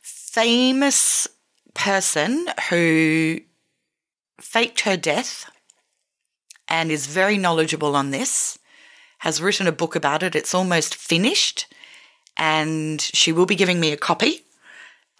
[0.00, 1.26] famous
[1.74, 3.40] person who
[4.40, 5.50] faked her death
[6.68, 8.58] and is very knowledgeable on this,
[9.18, 10.36] has written a book about it.
[10.36, 11.66] It's almost finished
[12.36, 14.42] and she will be giving me a copy.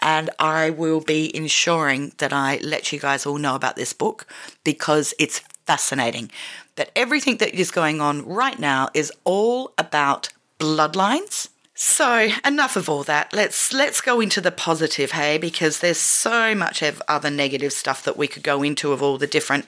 [0.01, 4.27] And I will be ensuring that I let you guys all know about this book
[4.63, 6.31] because it's fascinating.
[6.77, 11.49] That everything that is going on right now is all about bloodlines.
[11.75, 13.33] So enough of all that.
[13.33, 18.03] Let's let's go into the positive, hey, because there's so much of other negative stuff
[18.05, 19.67] that we could go into of all the different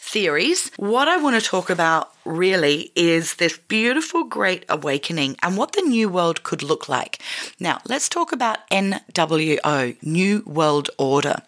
[0.00, 0.70] theories.
[0.76, 5.82] What I want to talk about really is this beautiful great awakening and what the
[5.82, 7.22] new world could look like.
[7.58, 11.42] Now, let's talk about NWO, New World Order.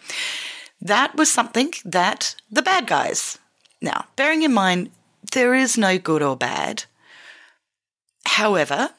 [0.81, 3.39] That was something that the bad guys,
[3.81, 4.91] Now, bearing in mind,
[5.33, 6.85] there is no good or bad.
[8.25, 8.91] However,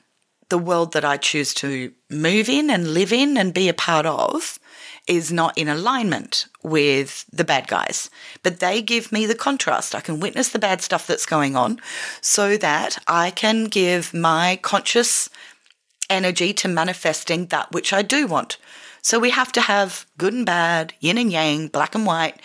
[0.50, 4.06] the world that I choose to move in and live in and be a part
[4.06, 4.60] of
[5.08, 8.10] is not in alignment with the bad guys.
[8.42, 9.94] But they give me the contrast.
[9.94, 11.82] I can witness the bad stuff that's going on
[12.22, 15.30] so that I can give my conscious
[16.10, 18.58] energy to manifesting that which I do want.
[19.02, 22.40] So we have to have good and bad, yin and yang, black and white,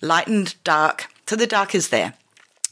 [0.00, 1.06] light and dark.
[1.26, 2.14] So the dark is there.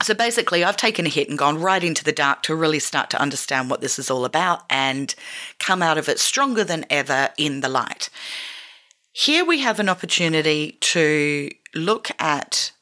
[0.02, 3.08] So basically, I've taken a hit and gone right into the dark to really start
[3.10, 5.14] to understand what this is all about and
[5.58, 8.10] come out of it stronger than ever in the light.
[9.18, 12.72] Here we have an opportunity to look at,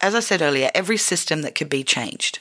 [0.00, 2.38] as I said earlier, every system that could be changed.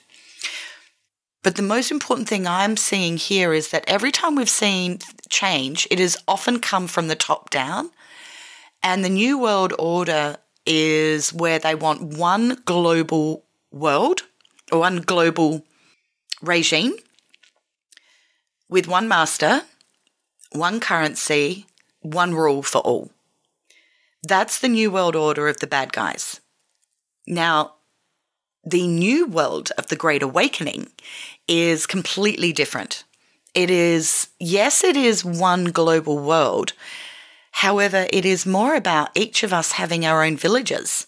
[1.42, 5.88] But the most important thing I'm seeing here is that every time we've seen change,
[5.90, 7.90] it has often come from the top down.
[8.84, 14.22] And the New World Order is where they want one global world
[14.72, 15.66] or one global
[16.44, 16.94] regime
[18.70, 19.64] with one master,
[20.52, 21.66] one currency,
[22.02, 23.10] one rule for all.
[24.26, 26.40] That's the new world order of the bad guys.
[27.28, 27.76] Now,
[28.64, 30.88] the new world of the Great Awakening
[31.48, 33.04] is completely different.
[33.54, 36.72] It is, yes, it is one global world.
[37.52, 41.06] However, it is more about each of us having our own villages.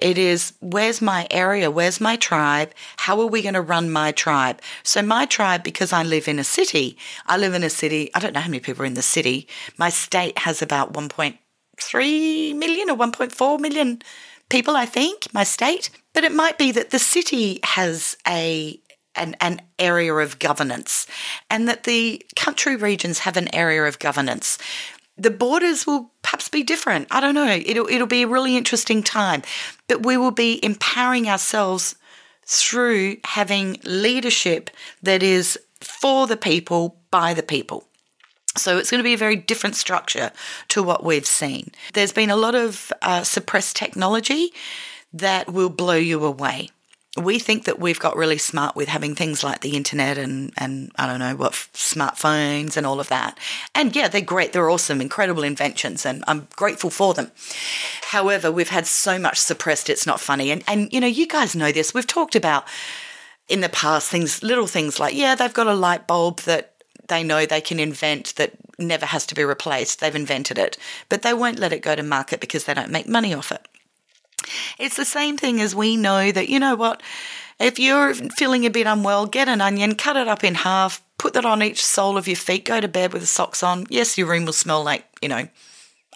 [0.00, 1.70] It is where's my area?
[1.70, 2.72] Where's my tribe?
[2.98, 4.60] How are we going to run my tribe?
[4.82, 8.18] So, my tribe, because I live in a city, I live in a city, I
[8.18, 9.48] don't know how many people are in the city.
[9.78, 11.38] My state has about 1.5
[11.80, 14.02] 3 million or 1.4 million
[14.48, 15.90] people, I think, my state.
[16.12, 18.80] But it might be that the city has a
[19.14, 21.06] an, an, area of governance
[21.50, 24.58] and that the country regions have an area of governance.
[25.16, 27.08] The borders will perhaps be different.
[27.10, 27.48] I don't know.
[27.64, 29.42] It'll, it'll be a really interesting time,
[29.88, 31.96] but we will be empowering ourselves
[32.44, 34.70] through having leadership
[35.02, 37.84] that is for the people, by the people.
[38.56, 40.32] So it's going to be a very different structure
[40.68, 41.70] to what we've seen.
[41.92, 44.52] There's been a lot of uh, suppressed technology
[45.12, 46.70] that will blow you away.
[47.16, 50.92] We think that we've got really smart with having things like the internet and, and
[50.96, 53.38] I don't know what smartphones and all of that.
[53.74, 54.52] And yeah, they're great.
[54.52, 57.32] They're awesome, incredible inventions, and I'm grateful for them.
[58.02, 60.50] However, we've had so much suppressed, it's not funny.
[60.50, 61.94] And and you know, you guys know this.
[61.94, 62.66] We've talked about
[63.48, 66.75] in the past things, little things like yeah, they've got a light bulb that
[67.08, 70.00] they know they can invent that never has to be replaced.
[70.00, 70.76] They've invented it,
[71.08, 73.66] but they won't let it go to market because they don't make money off it.
[74.78, 77.02] It's the same thing as we know that, you know what,
[77.58, 81.32] if you're feeling a bit unwell, get an onion, cut it up in half, put
[81.32, 83.86] that on each sole of your feet, go to bed with the socks on.
[83.88, 85.48] Yes, your room will smell like, you know,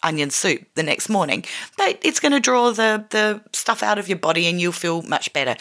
[0.03, 1.45] onion soup the next morning,
[1.77, 5.03] but it's going to draw the, the stuff out of your body and you'll feel
[5.03, 5.57] much better.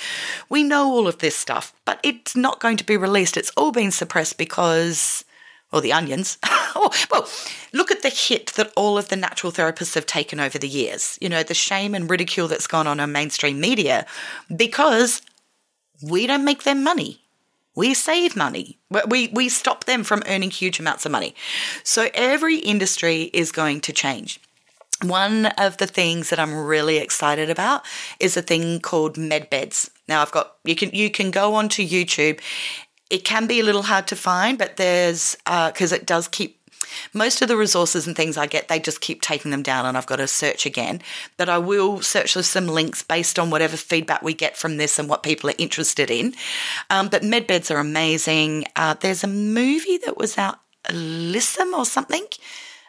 [0.49, 3.37] We know all of this stuff, but it's not going to be released.
[3.37, 5.23] It's all been suppressed because,
[5.71, 6.37] well, the onions.
[6.45, 7.27] oh, well,
[7.73, 11.17] look at the hit that all of the natural therapists have taken over the years.
[11.21, 14.05] You know, the shame and ridicule that's gone on in mainstream media
[14.55, 15.21] because
[16.01, 17.21] we don't make them money
[17.79, 18.77] we save money.
[19.07, 21.33] We, we stop them from earning huge amounts of money.
[21.85, 24.41] So every industry is going to change.
[25.01, 27.85] One of the things that I'm really excited about
[28.19, 29.89] is a thing called medbeds.
[30.09, 32.41] Now I've got you can you can go onto YouTube.
[33.09, 36.58] It can be a little hard to find, but there's because uh, it does keep
[37.13, 39.97] most of the resources and things I get, they just keep taking them down and
[39.97, 41.01] I've got to search again.
[41.37, 44.99] But I will search for some links based on whatever feedback we get from this
[44.99, 46.33] and what people are interested in.
[46.89, 48.65] Um, but medbeds are amazing.
[48.75, 50.59] Uh, there's a movie that was out,
[50.89, 52.25] Elysium or something,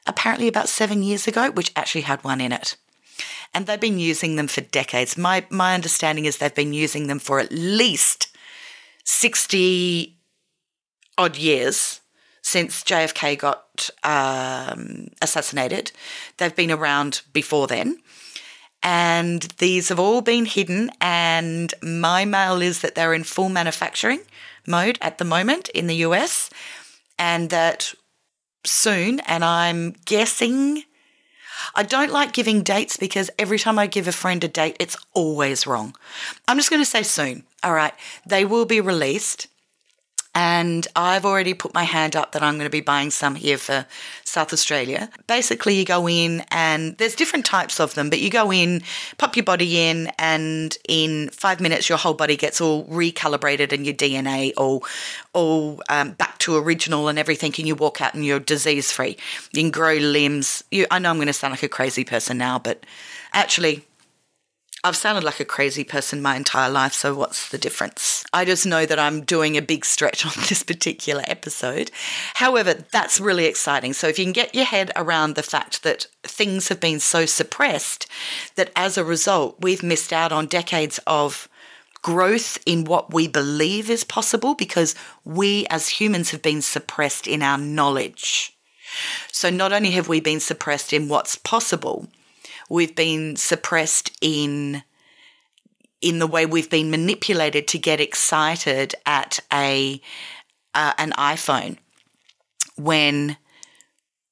[0.07, 2.77] apparently about seven years ago, which actually had one in it
[3.53, 5.19] and they've been using them for decades.
[5.19, 8.29] My my understanding is they've been using them for at least
[9.05, 10.17] 60
[11.19, 12.00] odd years
[12.43, 15.93] since JFK got um, assassinated.
[16.39, 17.99] They've been around before then.
[18.83, 20.91] And these have all been hidden.
[21.01, 24.21] And my mail is that they're in full manufacturing
[24.67, 26.51] mode at the moment in the US.
[27.19, 27.95] And that
[28.65, 30.85] soon, and I'm guessing.
[31.75, 34.97] I don't like giving dates because every time I give a friend a date, it's
[35.13, 35.95] always wrong.
[36.49, 37.45] I'm just going to say soon.
[37.63, 37.93] All right.
[38.27, 39.47] They will be released
[40.43, 43.59] and I've already put my hand up that I'm going to be buying some here
[43.59, 43.85] for
[44.25, 45.11] South Australia.
[45.27, 48.81] Basically, you go in and there's different types of them, but you go in,
[49.19, 53.85] pop your body in, and in five minutes, your whole body gets all recalibrated and
[53.85, 54.83] your DNA all,
[55.35, 59.19] all um, back to original and everything, and you walk out and you're disease free.
[59.53, 60.65] You can grow limbs.
[60.71, 62.87] You, I know I'm going to sound like a crazy person now, but
[63.35, 63.85] actually,
[64.83, 68.25] I've sounded like a crazy person my entire life, so what's the difference?
[68.33, 71.91] I just know that I'm doing a big stretch on this particular episode.
[72.35, 73.93] However, that's really exciting.
[73.93, 77.27] So if you can get your head around the fact that things have been so
[77.27, 78.07] suppressed
[78.57, 81.47] that as a result, we've missed out on decades of
[82.01, 84.95] growth in what we believe is possible because
[85.27, 88.57] we as humans have been suppressed in our knowledge.
[89.31, 92.09] So not only have we been suppressed in what's possible,
[92.71, 94.83] we've been suppressed in
[96.01, 100.01] in the way we've been manipulated to get excited at a
[100.73, 101.77] uh, an iPhone
[102.77, 103.37] when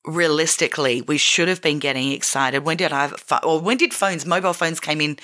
[0.06, 2.64] realistically we should have been getting excited.
[2.64, 3.10] When did I
[3.42, 5.18] or when did phones mobile phones came in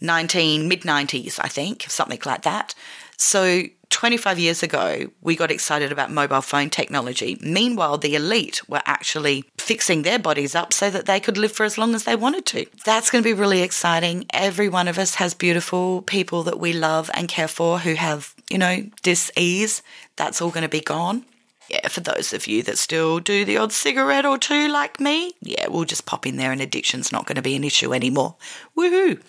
[0.00, 2.74] 19 mid 90s I think something like that.
[3.18, 7.38] So 25 years ago, we got excited about mobile phone technology.
[7.40, 11.64] Meanwhile, the elite were actually fixing their bodies up so that they could live for
[11.64, 12.66] as long as they wanted to.
[12.84, 14.26] That's going to be really exciting.
[14.32, 18.34] Every one of us has beautiful people that we love and care for who have,
[18.50, 19.82] you know, dis ease.
[20.16, 21.24] That's all going to be gone
[21.68, 25.32] yeah, for those of you that still do the odd cigarette or two like me,
[25.40, 28.36] yeah, we'll just pop in there and addiction's not going to be an issue anymore.
[28.76, 29.20] Woohoo!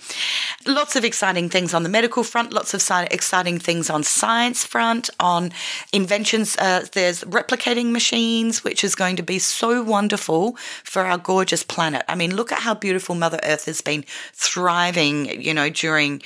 [0.67, 2.81] Lots of exciting things on the medical front, lots of
[3.11, 5.51] exciting things on science front, on
[5.93, 6.57] inventions.
[6.57, 12.03] Uh, there's replicating machines, which is going to be so wonderful for our gorgeous planet.
[12.07, 16.21] I mean, look at how beautiful Mother Earth has been thriving, you know, during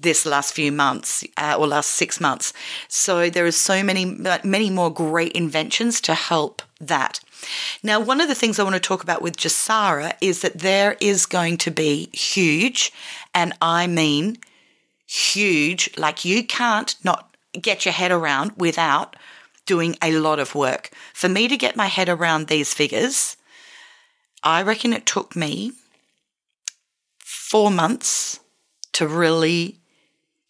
[0.00, 2.52] this last few months uh, or last six months.
[2.88, 4.04] So there are so many,
[4.44, 7.20] many more great inventions to help that.
[7.82, 10.96] Now, one of the things I want to talk about with GESARA is that there
[11.00, 12.92] is going to be huge,
[13.34, 14.38] and I mean
[15.06, 19.16] huge, like you can't not get your head around without
[19.66, 20.90] doing a lot of work.
[21.14, 23.36] For me to get my head around these figures,
[24.42, 25.72] I reckon it took me
[27.24, 28.40] four months
[28.92, 29.78] to really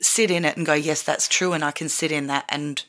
[0.01, 1.53] sit in it and go, yes, that's true.
[1.53, 2.82] And I can sit in that and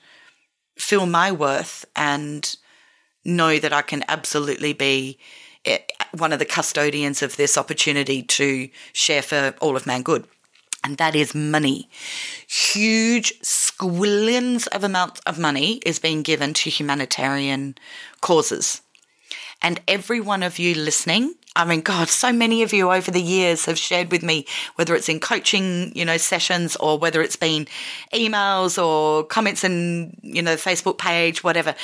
[0.77, 2.55] feel my worth and
[3.25, 5.19] know that I can absolutely be
[5.65, 5.79] eh,
[6.17, 10.27] one of the custodians of this opportunity to share for all of man good.
[10.83, 11.89] And that is money.
[12.47, 17.75] Huge squillions of amounts of money is being given to humanitarian
[18.21, 18.81] causes.
[19.61, 23.21] And every one of you listening I mean, God, so many of you over the
[23.21, 24.45] years have shared with me,
[24.75, 27.67] whether it's in coaching, you know, sessions or whether it's been
[28.13, 31.75] emails or comments in, you know, Facebook page, whatever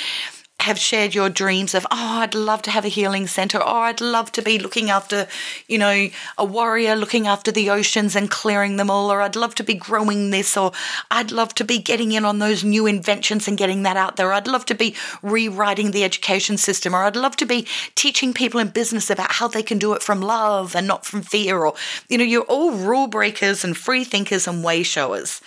[0.60, 4.00] have shared your dreams of, oh, I'd love to have a healing center, or I'd
[4.00, 5.28] love to be looking after,
[5.68, 9.54] you know, a warrior looking after the oceans and clearing them all, or I'd love
[9.56, 10.72] to be growing this, or
[11.10, 14.32] I'd love to be getting in on those new inventions and getting that out there.
[14.32, 18.58] I'd love to be rewriting the education system, or I'd love to be teaching people
[18.58, 21.74] in business about how they can do it from love and not from fear, or,
[22.08, 25.40] you know, you're all rule breakers and free thinkers and way showers.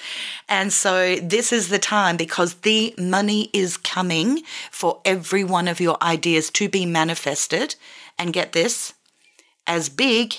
[0.50, 4.42] And so this is the time because the money is coming
[4.72, 7.76] for every one of your ideas to be manifested.
[8.18, 8.94] And get this,
[9.66, 10.36] as big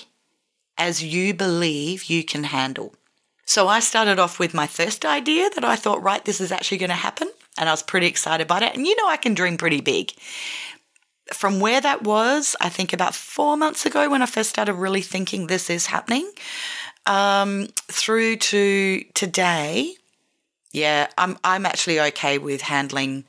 [0.77, 2.93] as you believe you can handle.
[3.45, 6.77] So I started off with my first idea that I thought, right, this is actually
[6.77, 7.29] going to happen.
[7.57, 8.75] And I was pretty excited about it.
[8.75, 10.13] And you know, I can dream pretty big.
[11.33, 15.01] From where that was, I think about four months ago when I first started really
[15.01, 16.31] thinking this is happening,
[17.05, 19.95] um, through to today,
[20.71, 23.25] yeah, I'm I'm actually okay with handling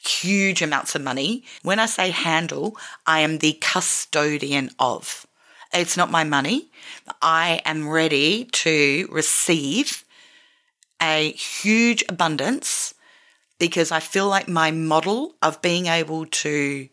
[0.00, 1.44] huge amounts of money.
[1.62, 2.76] When I say handle,
[3.06, 5.26] I am the custodian of.
[5.72, 6.70] It's not my money.
[7.20, 10.04] I am ready to receive
[11.02, 12.94] a huge abundance
[13.58, 16.88] because I feel like my model of being able to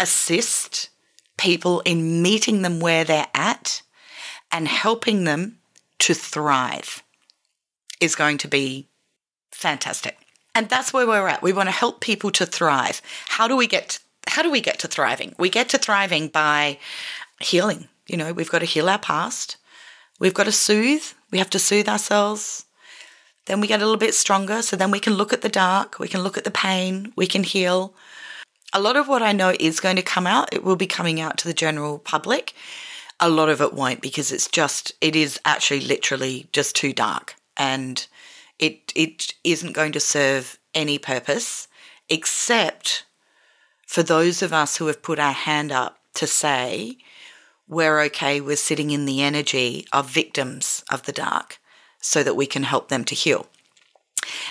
[0.00, 0.90] assist
[1.36, 3.82] people in meeting them where they're at
[4.50, 5.58] and helping them
[6.00, 7.02] to thrive
[8.00, 8.87] is going to be
[9.58, 10.16] fantastic.
[10.54, 11.42] And that's where we're at.
[11.42, 13.02] We want to help people to thrive.
[13.26, 13.98] How do we get
[14.28, 15.34] how do we get to thriving?
[15.38, 16.78] We get to thriving by
[17.40, 17.88] healing.
[18.06, 19.56] You know, we've got to heal our past.
[20.18, 21.04] We've got to soothe.
[21.30, 22.66] We have to soothe ourselves.
[23.46, 24.62] Then we get a little bit stronger.
[24.62, 25.98] So then we can look at the dark.
[25.98, 27.12] We can look at the pain.
[27.16, 27.94] We can heal.
[28.74, 30.52] A lot of what I know is going to come out.
[30.52, 32.52] It will be coming out to the general public.
[33.18, 37.34] A lot of it won't because it's just, it is actually literally just too dark.
[37.56, 38.06] And
[38.58, 41.68] it it isn't going to serve any purpose
[42.08, 43.04] except
[43.86, 46.98] for those of us who have put our hand up to say
[47.66, 51.58] we're okay with sitting in the energy of victims of the dark
[52.00, 53.46] so that we can help them to heal.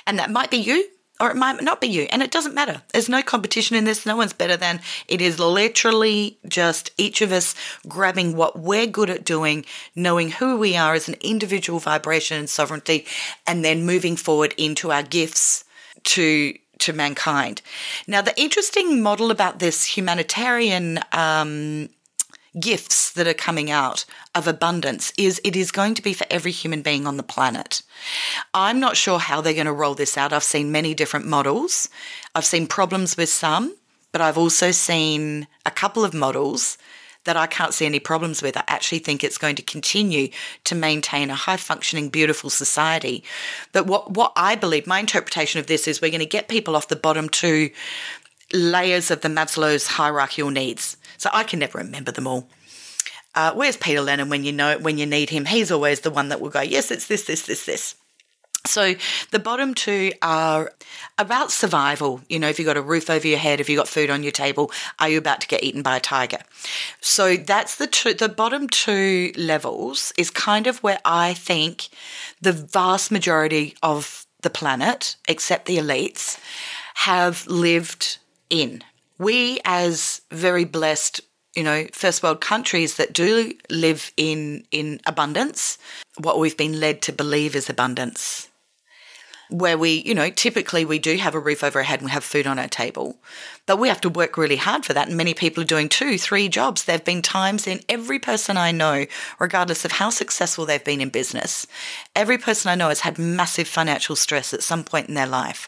[0.06, 0.88] And that might be you.
[1.20, 2.04] Or it might not be you.
[2.12, 2.82] And it doesn't matter.
[2.94, 4.06] There's no competition in this.
[4.06, 4.82] No one's better than.
[5.08, 7.56] It is literally just each of us
[7.88, 9.66] grabbing what we're good at doing,
[9.96, 13.06] knowing who we are as an individual vibration and sovereignty,
[13.46, 15.64] and then moving forward into our gifts
[16.04, 17.62] to to mankind.
[18.06, 21.90] Now, the interesting model about this humanitarian um,
[22.60, 26.52] gifts that are coming out of abundance is it is going to be for every
[26.52, 27.82] human being on the planet.
[28.54, 30.34] I'm not sure how they're going to roll this out.
[30.34, 31.90] I've seen many different models.
[32.34, 33.76] I've seen problems with some,
[34.12, 36.78] but I've also seen a couple of models
[37.28, 38.58] that I can't see any problems with.
[38.58, 40.30] I actually think it's going to continue
[40.64, 43.24] to maintain a high functioning, beautiful society.
[43.74, 46.76] But what, what I believe, my interpretation of this is we're going to get people
[46.76, 47.70] off the bottom two
[48.54, 50.96] layers of the Maslow's hierarchical needs.
[51.18, 52.50] So I can never remember them all.
[53.36, 55.46] Uh, where's Peter Lennon when you know when you need him?
[55.46, 57.96] He's always the one that will go, yes, it's this, this, this, this.
[58.66, 58.96] So
[59.32, 60.72] the bottom two are
[61.18, 62.22] about survival.
[62.30, 64.24] You know, if you've got a roof over your head, if you've got food on
[64.24, 66.40] your table, are you about to get eaten by a tiger?
[67.00, 71.88] So that's the two, the bottom two levels is kind of where I think
[72.42, 76.40] the vast majority of the planet, except the elites,
[76.96, 78.18] have lived
[78.50, 78.84] in.
[79.18, 81.22] We as very blessed
[81.56, 85.80] you know, first world countries that do live in in abundance,
[86.20, 88.48] what we've been led to believe is abundance
[89.50, 92.12] where we, you know, typically we do have a roof over our head and we
[92.12, 93.18] have food on our table,
[93.66, 95.08] but we have to work really hard for that.
[95.08, 96.84] And many people are doing two, three jobs.
[96.84, 99.06] There have been times in every person I know,
[99.40, 101.66] regardless of how successful they've been in business,
[102.16, 105.68] every person I know has had massive financial stress at some point in their life.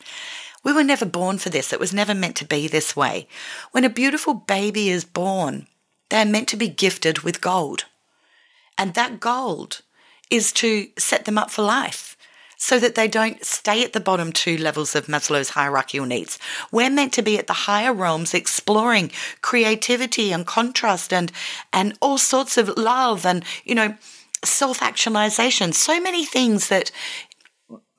[0.63, 1.71] We were never born for this.
[1.71, 3.27] It was never meant to be this way.
[3.71, 5.67] When a beautiful baby is born,
[6.09, 7.85] they're meant to be gifted with gold.
[8.77, 9.81] And that gold
[10.29, 12.17] is to set them up for life
[12.61, 16.37] so that they don't stay at the bottom two levels of Maslow's hierarchical needs.
[16.71, 21.31] We're meant to be at the higher realms exploring creativity and contrast and,
[21.71, 23.95] and all sorts of love and, you know,
[24.43, 25.71] self actualization.
[25.71, 26.91] So many things that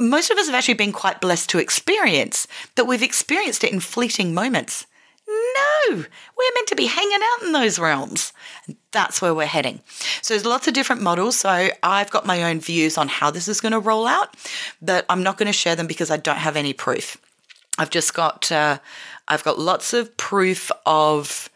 [0.01, 3.81] most of us have actually been quite blessed to experience, but we've experienced it in
[3.81, 4.87] fleeting moments.
[5.29, 8.33] No, we're meant to be hanging out in those realms.
[8.91, 9.81] That's where we're heading.
[10.23, 11.37] So there's lots of different models.
[11.37, 14.35] So I've got my own views on how this is going to roll out,
[14.83, 17.17] but I'm not going to share them because I don't have any proof.
[17.79, 18.79] I've just got uh,
[19.29, 21.49] I've got lots of proof of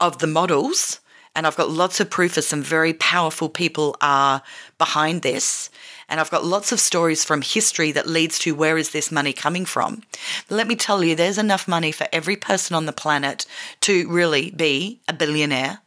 [0.00, 0.98] of the models
[1.34, 4.42] and I've got lots of proof that some very powerful people are
[4.78, 5.70] behind this.
[6.12, 9.32] And I've got lots of stories from history that leads to where is this money
[9.32, 10.02] coming from.
[10.46, 13.46] But let me tell you, there's enough money for every person on the planet
[13.80, 15.78] to really be a billionaire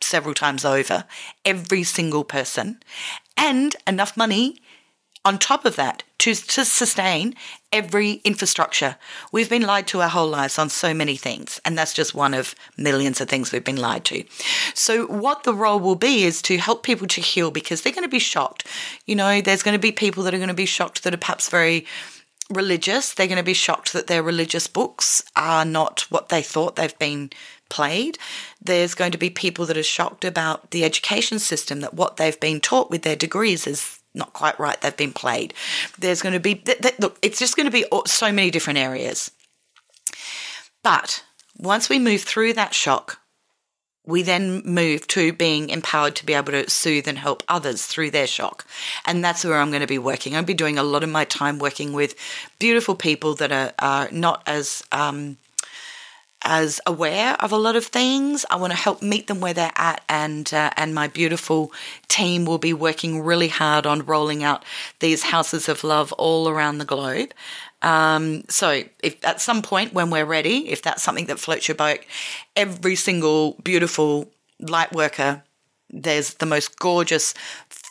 [0.00, 1.04] several times over,
[1.44, 2.80] every single person,
[3.36, 4.61] and enough money
[5.24, 7.34] on top of that to, to sustain
[7.72, 8.96] every infrastructure.
[9.32, 12.34] We've been lied to our whole lives on so many things, and that's just one
[12.34, 14.24] of millions of things we've been lied to.
[14.74, 18.04] So, what the role will be is to help people to heal because they're going
[18.04, 18.66] to be shocked.
[19.06, 21.18] You know, there's going to be people that are going to be shocked that are
[21.18, 21.86] perhaps very
[22.50, 23.14] religious.
[23.14, 26.98] They're going to be shocked that their religious books are not what they thought they've
[26.98, 27.30] been
[27.68, 28.18] played.
[28.60, 32.38] There's going to be people that are shocked about the education system, that what they've
[32.38, 34.80] been taught with their degrees is not quite right.
[34.80, 35.54] They've been played.
[35.98, 38.78] There's going to be, th- th- look, it's just going to be so many different
[38.78, 39.30] areas.
[40.82, 41.24] But
[41.58, 43.18] once we move through that shock,
[44.04, 48.10] we then move to being empowered to be able to soothe and help others through
[48.10, 48.66] their shock.
[49.06, 50.34] And that's where I'm going to be working.
[50.34, 52.16] I'll be doing a lot of my time working with
[52.58, 55.38] beautiful people that are, are not as um,
[56.44, 58.44] as aware of a lot of things.
[58.50, 61.72] I want to help meet them where they're at, and uh, and my beautiful
[62.08, 64.64] team will be working really hard on rolling out
[65.00, 67.32] these houses of love all around the globe.
[67.82, 71.74] Um, so, if at some point when we're ready, if that's something that floats your
[71.74, 72.00] boat,
[72.56, 74.30] every single beautiful
[74.60, 75.42] light worker
[75.92, 77.34] there's the most gorgeous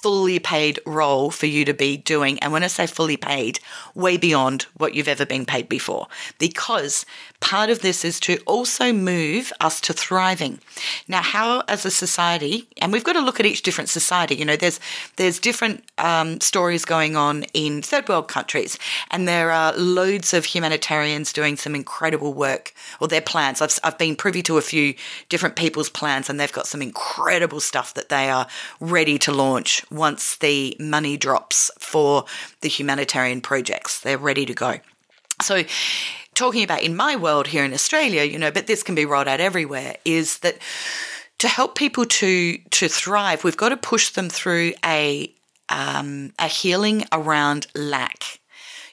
[0.01, 2.39] fully paid role for you to be doing.
[2.39, 3.59] And when I say fully paid,
[3.93, 6.07] way beyond what you've ever been paid before.
[6.39, 7.05] Because
[7.39, 10.59] part of this is to also move us to thriving.
[11.07, 14.45] Now, how as a society, and we've got to look at each different society, you
[14.45, 14.79] know, there's,
[15.17, 18.77] there's different um, stories going on in third world countries,
[19.09, 23.61] and there are loads of humanitarians doing some incredible work, or their plans.
[23.61, 24.95] I've, I've been privy to a few
[25.29, 28.47] different people's plans, and they've got some incredible stuff that they are
[28.79, 32.25] ready to launch once the money drops for
[32.61, 33.99] the humanitarian projects.
[33.99, 34.79] They're ready to go.
[35.41, 35.63] So,
[36.33, 39.27] talking about in my world here in Australia, you know, but this can be rolled
[39.27, 40.57] out everywhere, is that
[41.39, 45.33] to help people to to thrive, we've got to push them through a
[45.69, 48.39] um, a healing around lack.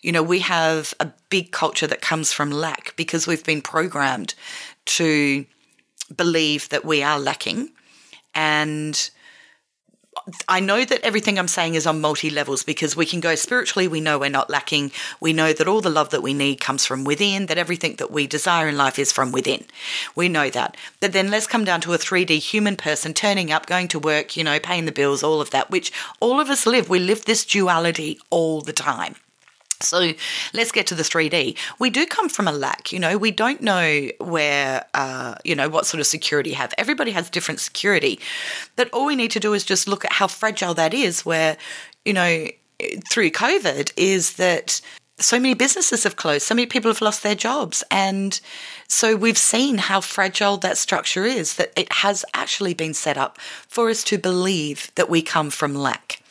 [0.03, 4.35] You know, we have a big culture that comes from lack because we've been programmed
[4.87, 5.45] to
[6.17, 7.71] believe that we are lacking.
[8.35, 9.11] And
[10.49, 13.89] I know that everything I'm saying is on multi levels because we can go spiritually,
[13.89, 14.93] we know we're not lacking.
[15.21, 18.11] We know that all the love that we need comes from within, that everything that
[18.11, 19.65] we desire in life is from within.
[20.15, 20.77] We know that.
[21.01, 24.37] But then let's come down to a 3D human person turning up, going to work,
[24.37, 26.89] you know, paying the bills, all of that, which all of us live.
[26.89, 29.17] We live this duality all the time.
[29.81, 30.13] So
[30.53, 31.57] let's get to the 3D.
[31.79, 35.69] We do come from a lack, you know, we don't know where, uh, you know,
[35.69, 36.75] what sort of security have.
[36.77, 38.19] Everybody has different security.
[38.75, 41.57] But all we need to do is just look at how fragile that is, where,
[42.05, 42.49] you know,
[43.09, 44.81] through COVID, is that
[45.21, 47.83] so many businesses have closed, so many people have lost their jobs.
[47.91, 48.41] And
[48.89, 53.39] so we've seen how fragile that structure is, that it has actually been set up
[53.69, 56.23] for us to believe that we come from lack.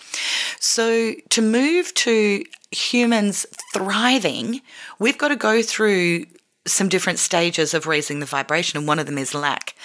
[0.60, 4.62] So, to move to humans thriving,
[5.00, 6.26] we've got to go through
[6.66, 9.76] some different stages of raising the vibration, and one of them is lack.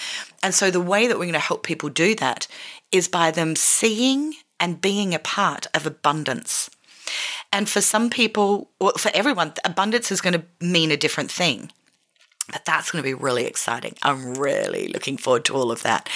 [0.42, 2.46] And so, the way that we're going to help people do that
[2.90, 6.70] is by them seeing and being a part of abundance.
[7.52, 11.70] And for some people, or for everyone, abundance is going to mean a different thing.
[12.50, 13.94] But that's going to be really exciting.
[14.02, 16.08] I'm really looking forward to all of that.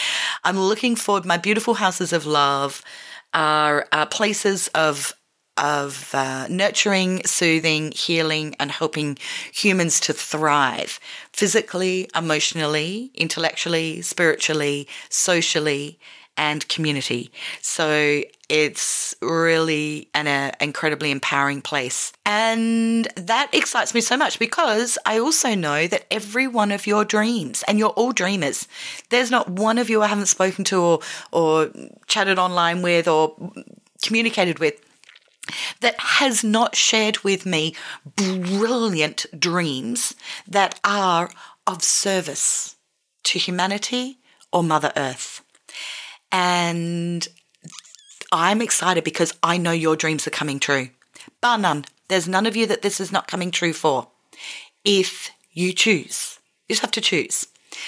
[0.44, 1.24] I'm looking forward.
[1.24, 2.82] My beautiful houses of love
[3.34, 5.14] are, are places of
[5.58, 9.16] of uh, nurturing, soothing, healing, and helping
[9.52, 11.00] humans to thrive
[11.32, 15.98] physically, emotionally, intellectually, spiritually, socially,
[16.36, 17.30] and community.
[17.62, 22.12] So it's really an uh, incredibly empowering place.
[22.24, 27.04] And that excites me so much because I also know that every one of your
[27.04, 28.68] dreams, and you're all dreamers,
[29.10, 31.00] there's not one of you I haven't spoken to or,
[31.32, 31.70] or
[32.06, 33.34] chatted online with or
[34.02, 34.80] communicated with
[35.80, 37.74] that has not shared with me
[38.16, 40.14] brilliant dreams
[40.46, 41.30] that are
[41.66, 42.76] of service
[43.24, 44.18] to humanity
[44.52, 45.42] or Mother Earth.
[46.38, 47.26] And
[48.30, 50.90] I'm excited because I know your dreams are coming true.
[51.40, 51.86] Bar none.
[52.08, 54.08] There's none of you that this is not coming true for.
[54.84, 57.46] If you choose, you just have to choose.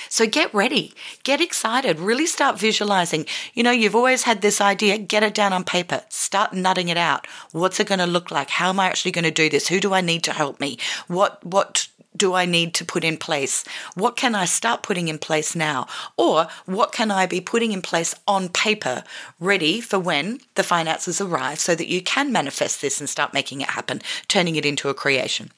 [0.09, 3.26] So get ready, get excited, really start visualizing.
[3.55, 6.97] You know, you've always had this idea, get it down on paper, start nutting it
[6.97, 7.26] out.
[7.53, 8.51] What's it going to look like?
[8.51, 9.68] How am I actually going to do this?
[9.68, 10.78] Who do I need to help me?
[11.07, 13.64] What, what, do I need to put in place?
[13.95, 15.86] What can I start putting in place now?
[16.16, 19.05] Or what can I be putting in place on paper,
[19.41, 23.61] ready for when the finances arrive so that you can manifest this and start making
[23.61, 25.51] it happen, turning it into a creation?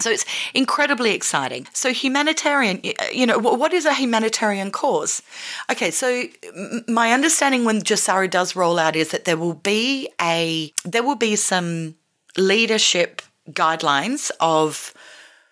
[0.00, 0.24] So it's
[0.54, 1.66] incredibly exciting.
[1.72, 5.22] So humanitarian, uh, you know, what is a humanitarian cause?
[5.70, 6.24] Okay, so
[6.86, 11.16] my understanding when GESARA does roll out is that there will be a there will
[11.16, 11.96] be some
[12.36, 14.94] leadership guidelines of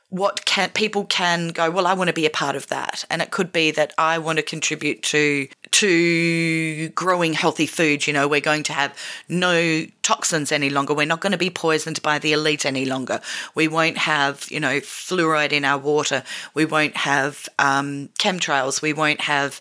[0.09, 3.05] what can people can go well i want to be a part of that.
[3.11, 8.13] And it could be that i want to contribute to to growing healthy food you
[8.13, 8.97] know we're going to have
[9.29, 10.95] no toxins any longer.
[10.95, 13.21] We're not going to be poisoned by the elite any longer.
[13.57, 16.23] We won't have you know fluoride in our water.
[16.55, 18.81] We won't have um, chemtrails.
[18.81, 19.61] We won't have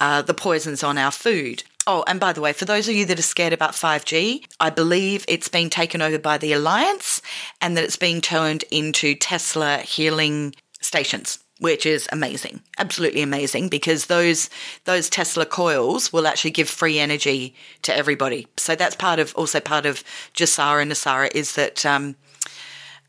[0.00, 3.04] uh, the poisons on our food Oh, and by the way, for those of you
[3.06, 7.20] that are scared about 5G, I believe it's being taken over by the Alliance
[7.60, 14.06] and that it's being turned into Tesla healing stations which is amazing absolutely amazing because
[14.06, 14.50] those
[14.84, 18.46] those tesla coils will actually give free energy to everybody.
[18.56, 20.02] So that's part of also part of
[20.34, 22.16] GESARA and NESARA is that um,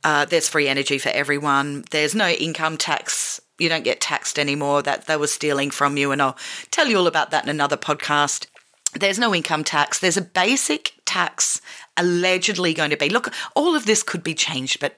[0.03, 1.83] uh, there's free energy for everyone.
[1.89, 3.41] There's no income tax.
[3.57, 4.83] You don't get taxed anymore.
[4.83, 6.37] That they were stealing from you and i'll
[6.71, 8.45] tell you all about that in another podcast
[8.99, 9.99] there's no income tax.
[9.99, 11.61] There's a basic tax
[11.97, 13.09] allegedly going to be.
[13.09, 14.97] Look, all of this could be changed, but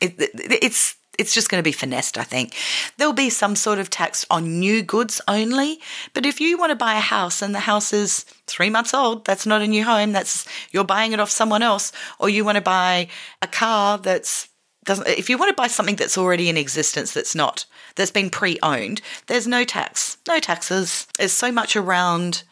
[0.00, 2.54] it, it's it's just going to be finessed, I think.
[2.96, 5.80] There'll be some sort of tax on new goods only,
[6.14, 9.24] but if you want to buy a house and the house is three months old,
[9.24, 10.12] that's not a new home.
[10.12, 11.90] That's you're buying it off someone else,
[12.20, 13.08] or you want to buy
[13.42, 14.48] a car that's
[14.84, 15.08] doesn't.
[15.08, 19.00] If you want to buy something that's already in existence, that's not that's been pre-owned,
[19.26, 21.08] there's no tax, no taxes.
[21.18, 22.44] There's so much around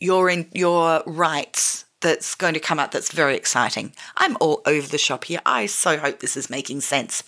[0.00, 3.92] your in your rights that's going to come out that's very exciting.
[4.16, 5.40] I'm all over the shop here.
[5.44, 7.24] I so hope this is making sense.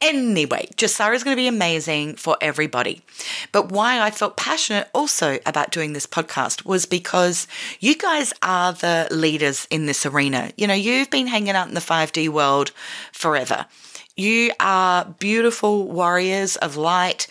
[0.00, 3.02] Anyway, GESARA is going to be amazing for everybody.
[3.50, 7.48] But why I felt passionate also about doing this podcast was because
[7.80, 10.52] you guys are the leaders in this arena.
[10.56, 12.70] You know, you've been hanging out in the 5D world
[13.12, 13.66] forever.
[14.16, 17.26] You are beautiful warriors of light.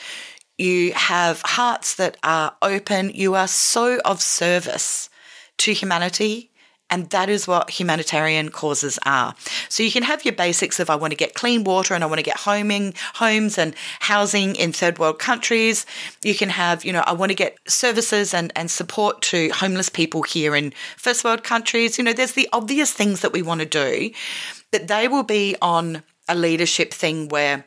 [0.57, 3.11] You have hearts that are open.
[3.13, 5.09] You are so of service
[5.57, 6.51] to humanity
[6.89, 9.33] And that is what humanitarian causes are.
[9.69, 12.07] So you can have your basics of I want to get clean water and I
[12.07, 15.85] want to get homing, homes and housing in third world countries.
[16.23, 19.89] You can have, you know, I want to get services and, and support to homeless
[19.89, 21.97] people here in first world countries.
[21.97, 24.11] You know, there's the obvious things that we want to do,
[24.71, 27.65] but they will be on a leadership thing where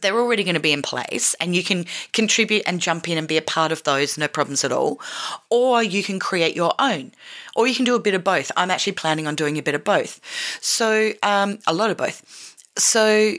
[0.00, 3.26] they're already going to be in place and you can contribute and jump in and
[3.26, 5.00] be a part of those, no problems at all.
[5.50, 7.12] Or you can create your own,
[7.56, 8.52] or you can do a bit of both.
[8.56, 10.20] I'm actually planning on doing a bit of both.
[10.60, 12.56] So, um, a lot of both.
[12.78, 13.34] So,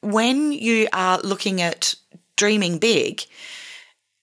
[0.00, 1.94] when you are looking at
[2.36, 3.22] dreaming big,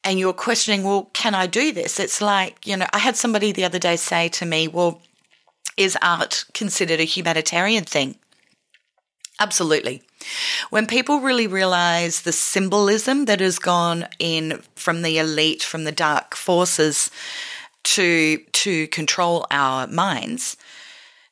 [0.04, 2.00] and you're questioning, well, can I do this?
[2.00, 5.02] It's like, you know, I had somebody the other day say to me, well,
[5.78, 8.18] is art considered a humanitarian thing?
[9.40, 10.04] Absolutely.
[10.70, 15.92] When people really realize the symbolism that has gone in from the elite, from the
[15.92, 17.12] dark forces
[17.84, 20.58] to, to control our minds,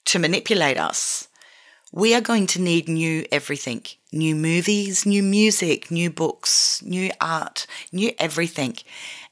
[0.06, 1.28] to manipulate us,
[1.92, 3.84] we are going to need new everything
[4.14, 8.76] new movies, new music, new books, new art, new everything.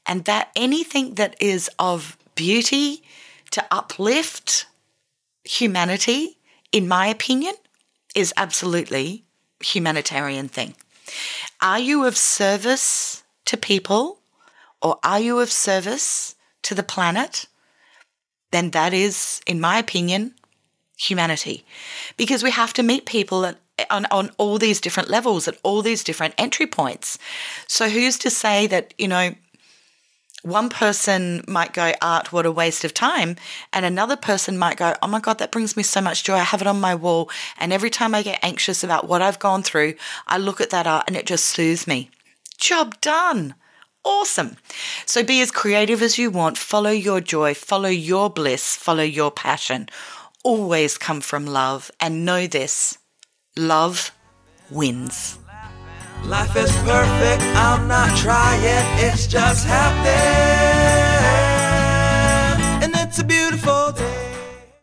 [0.06, 3.02] And that anything that is of beauty
[3.50, 4.64] to uplift
[5.44, 6.38] humanity,
[6.72, 7.52] in my opinion,
[8.14, 9.24] is absolutely
[9.60, 10.74] humanitarian thing.
[11.60, 14.18] Are you of service to people
[14.80, 17.46] or are you of service to the planet?
[18.50, 20.34] Then that is, in my opinion,
[20.96, 21.64] humanity.
[22.16, 23.58] Because we have to meet people at,
[23.90, 27.18] on, on all these different levels, at all these different entry points.
[27.66, 29.34] So who's to say that, you know,
[30.42, 33.36] one person might go, art, what a waste of time.
[33.72, 36.36] And another person might go, oh my God, that brings me so much joy.
[36.36, 37.30] I have it on my wall.
[37.58, 39.94] And every time I get anxious about what I've gone through,
[40.26, 42.10] I look at that art and it just soothes me.
[42.58, 43.54] Job done.
[44.02, 44.56] Awesome.
[45.04, 46.56] So be as creative as you want.
[46.56, 49.88] Follow your joy, follow your bliss, follow your passion.
[50.42, 52.96] Always come from love and know this
[53.56, 54.12] love
[54.70, 55.38] wins.
[56.26, 58.62] Life is perfect, I'm not trying,
[58.98, 60.04] it's just happening.
[62.84, 64.09] And it's a beautiful day.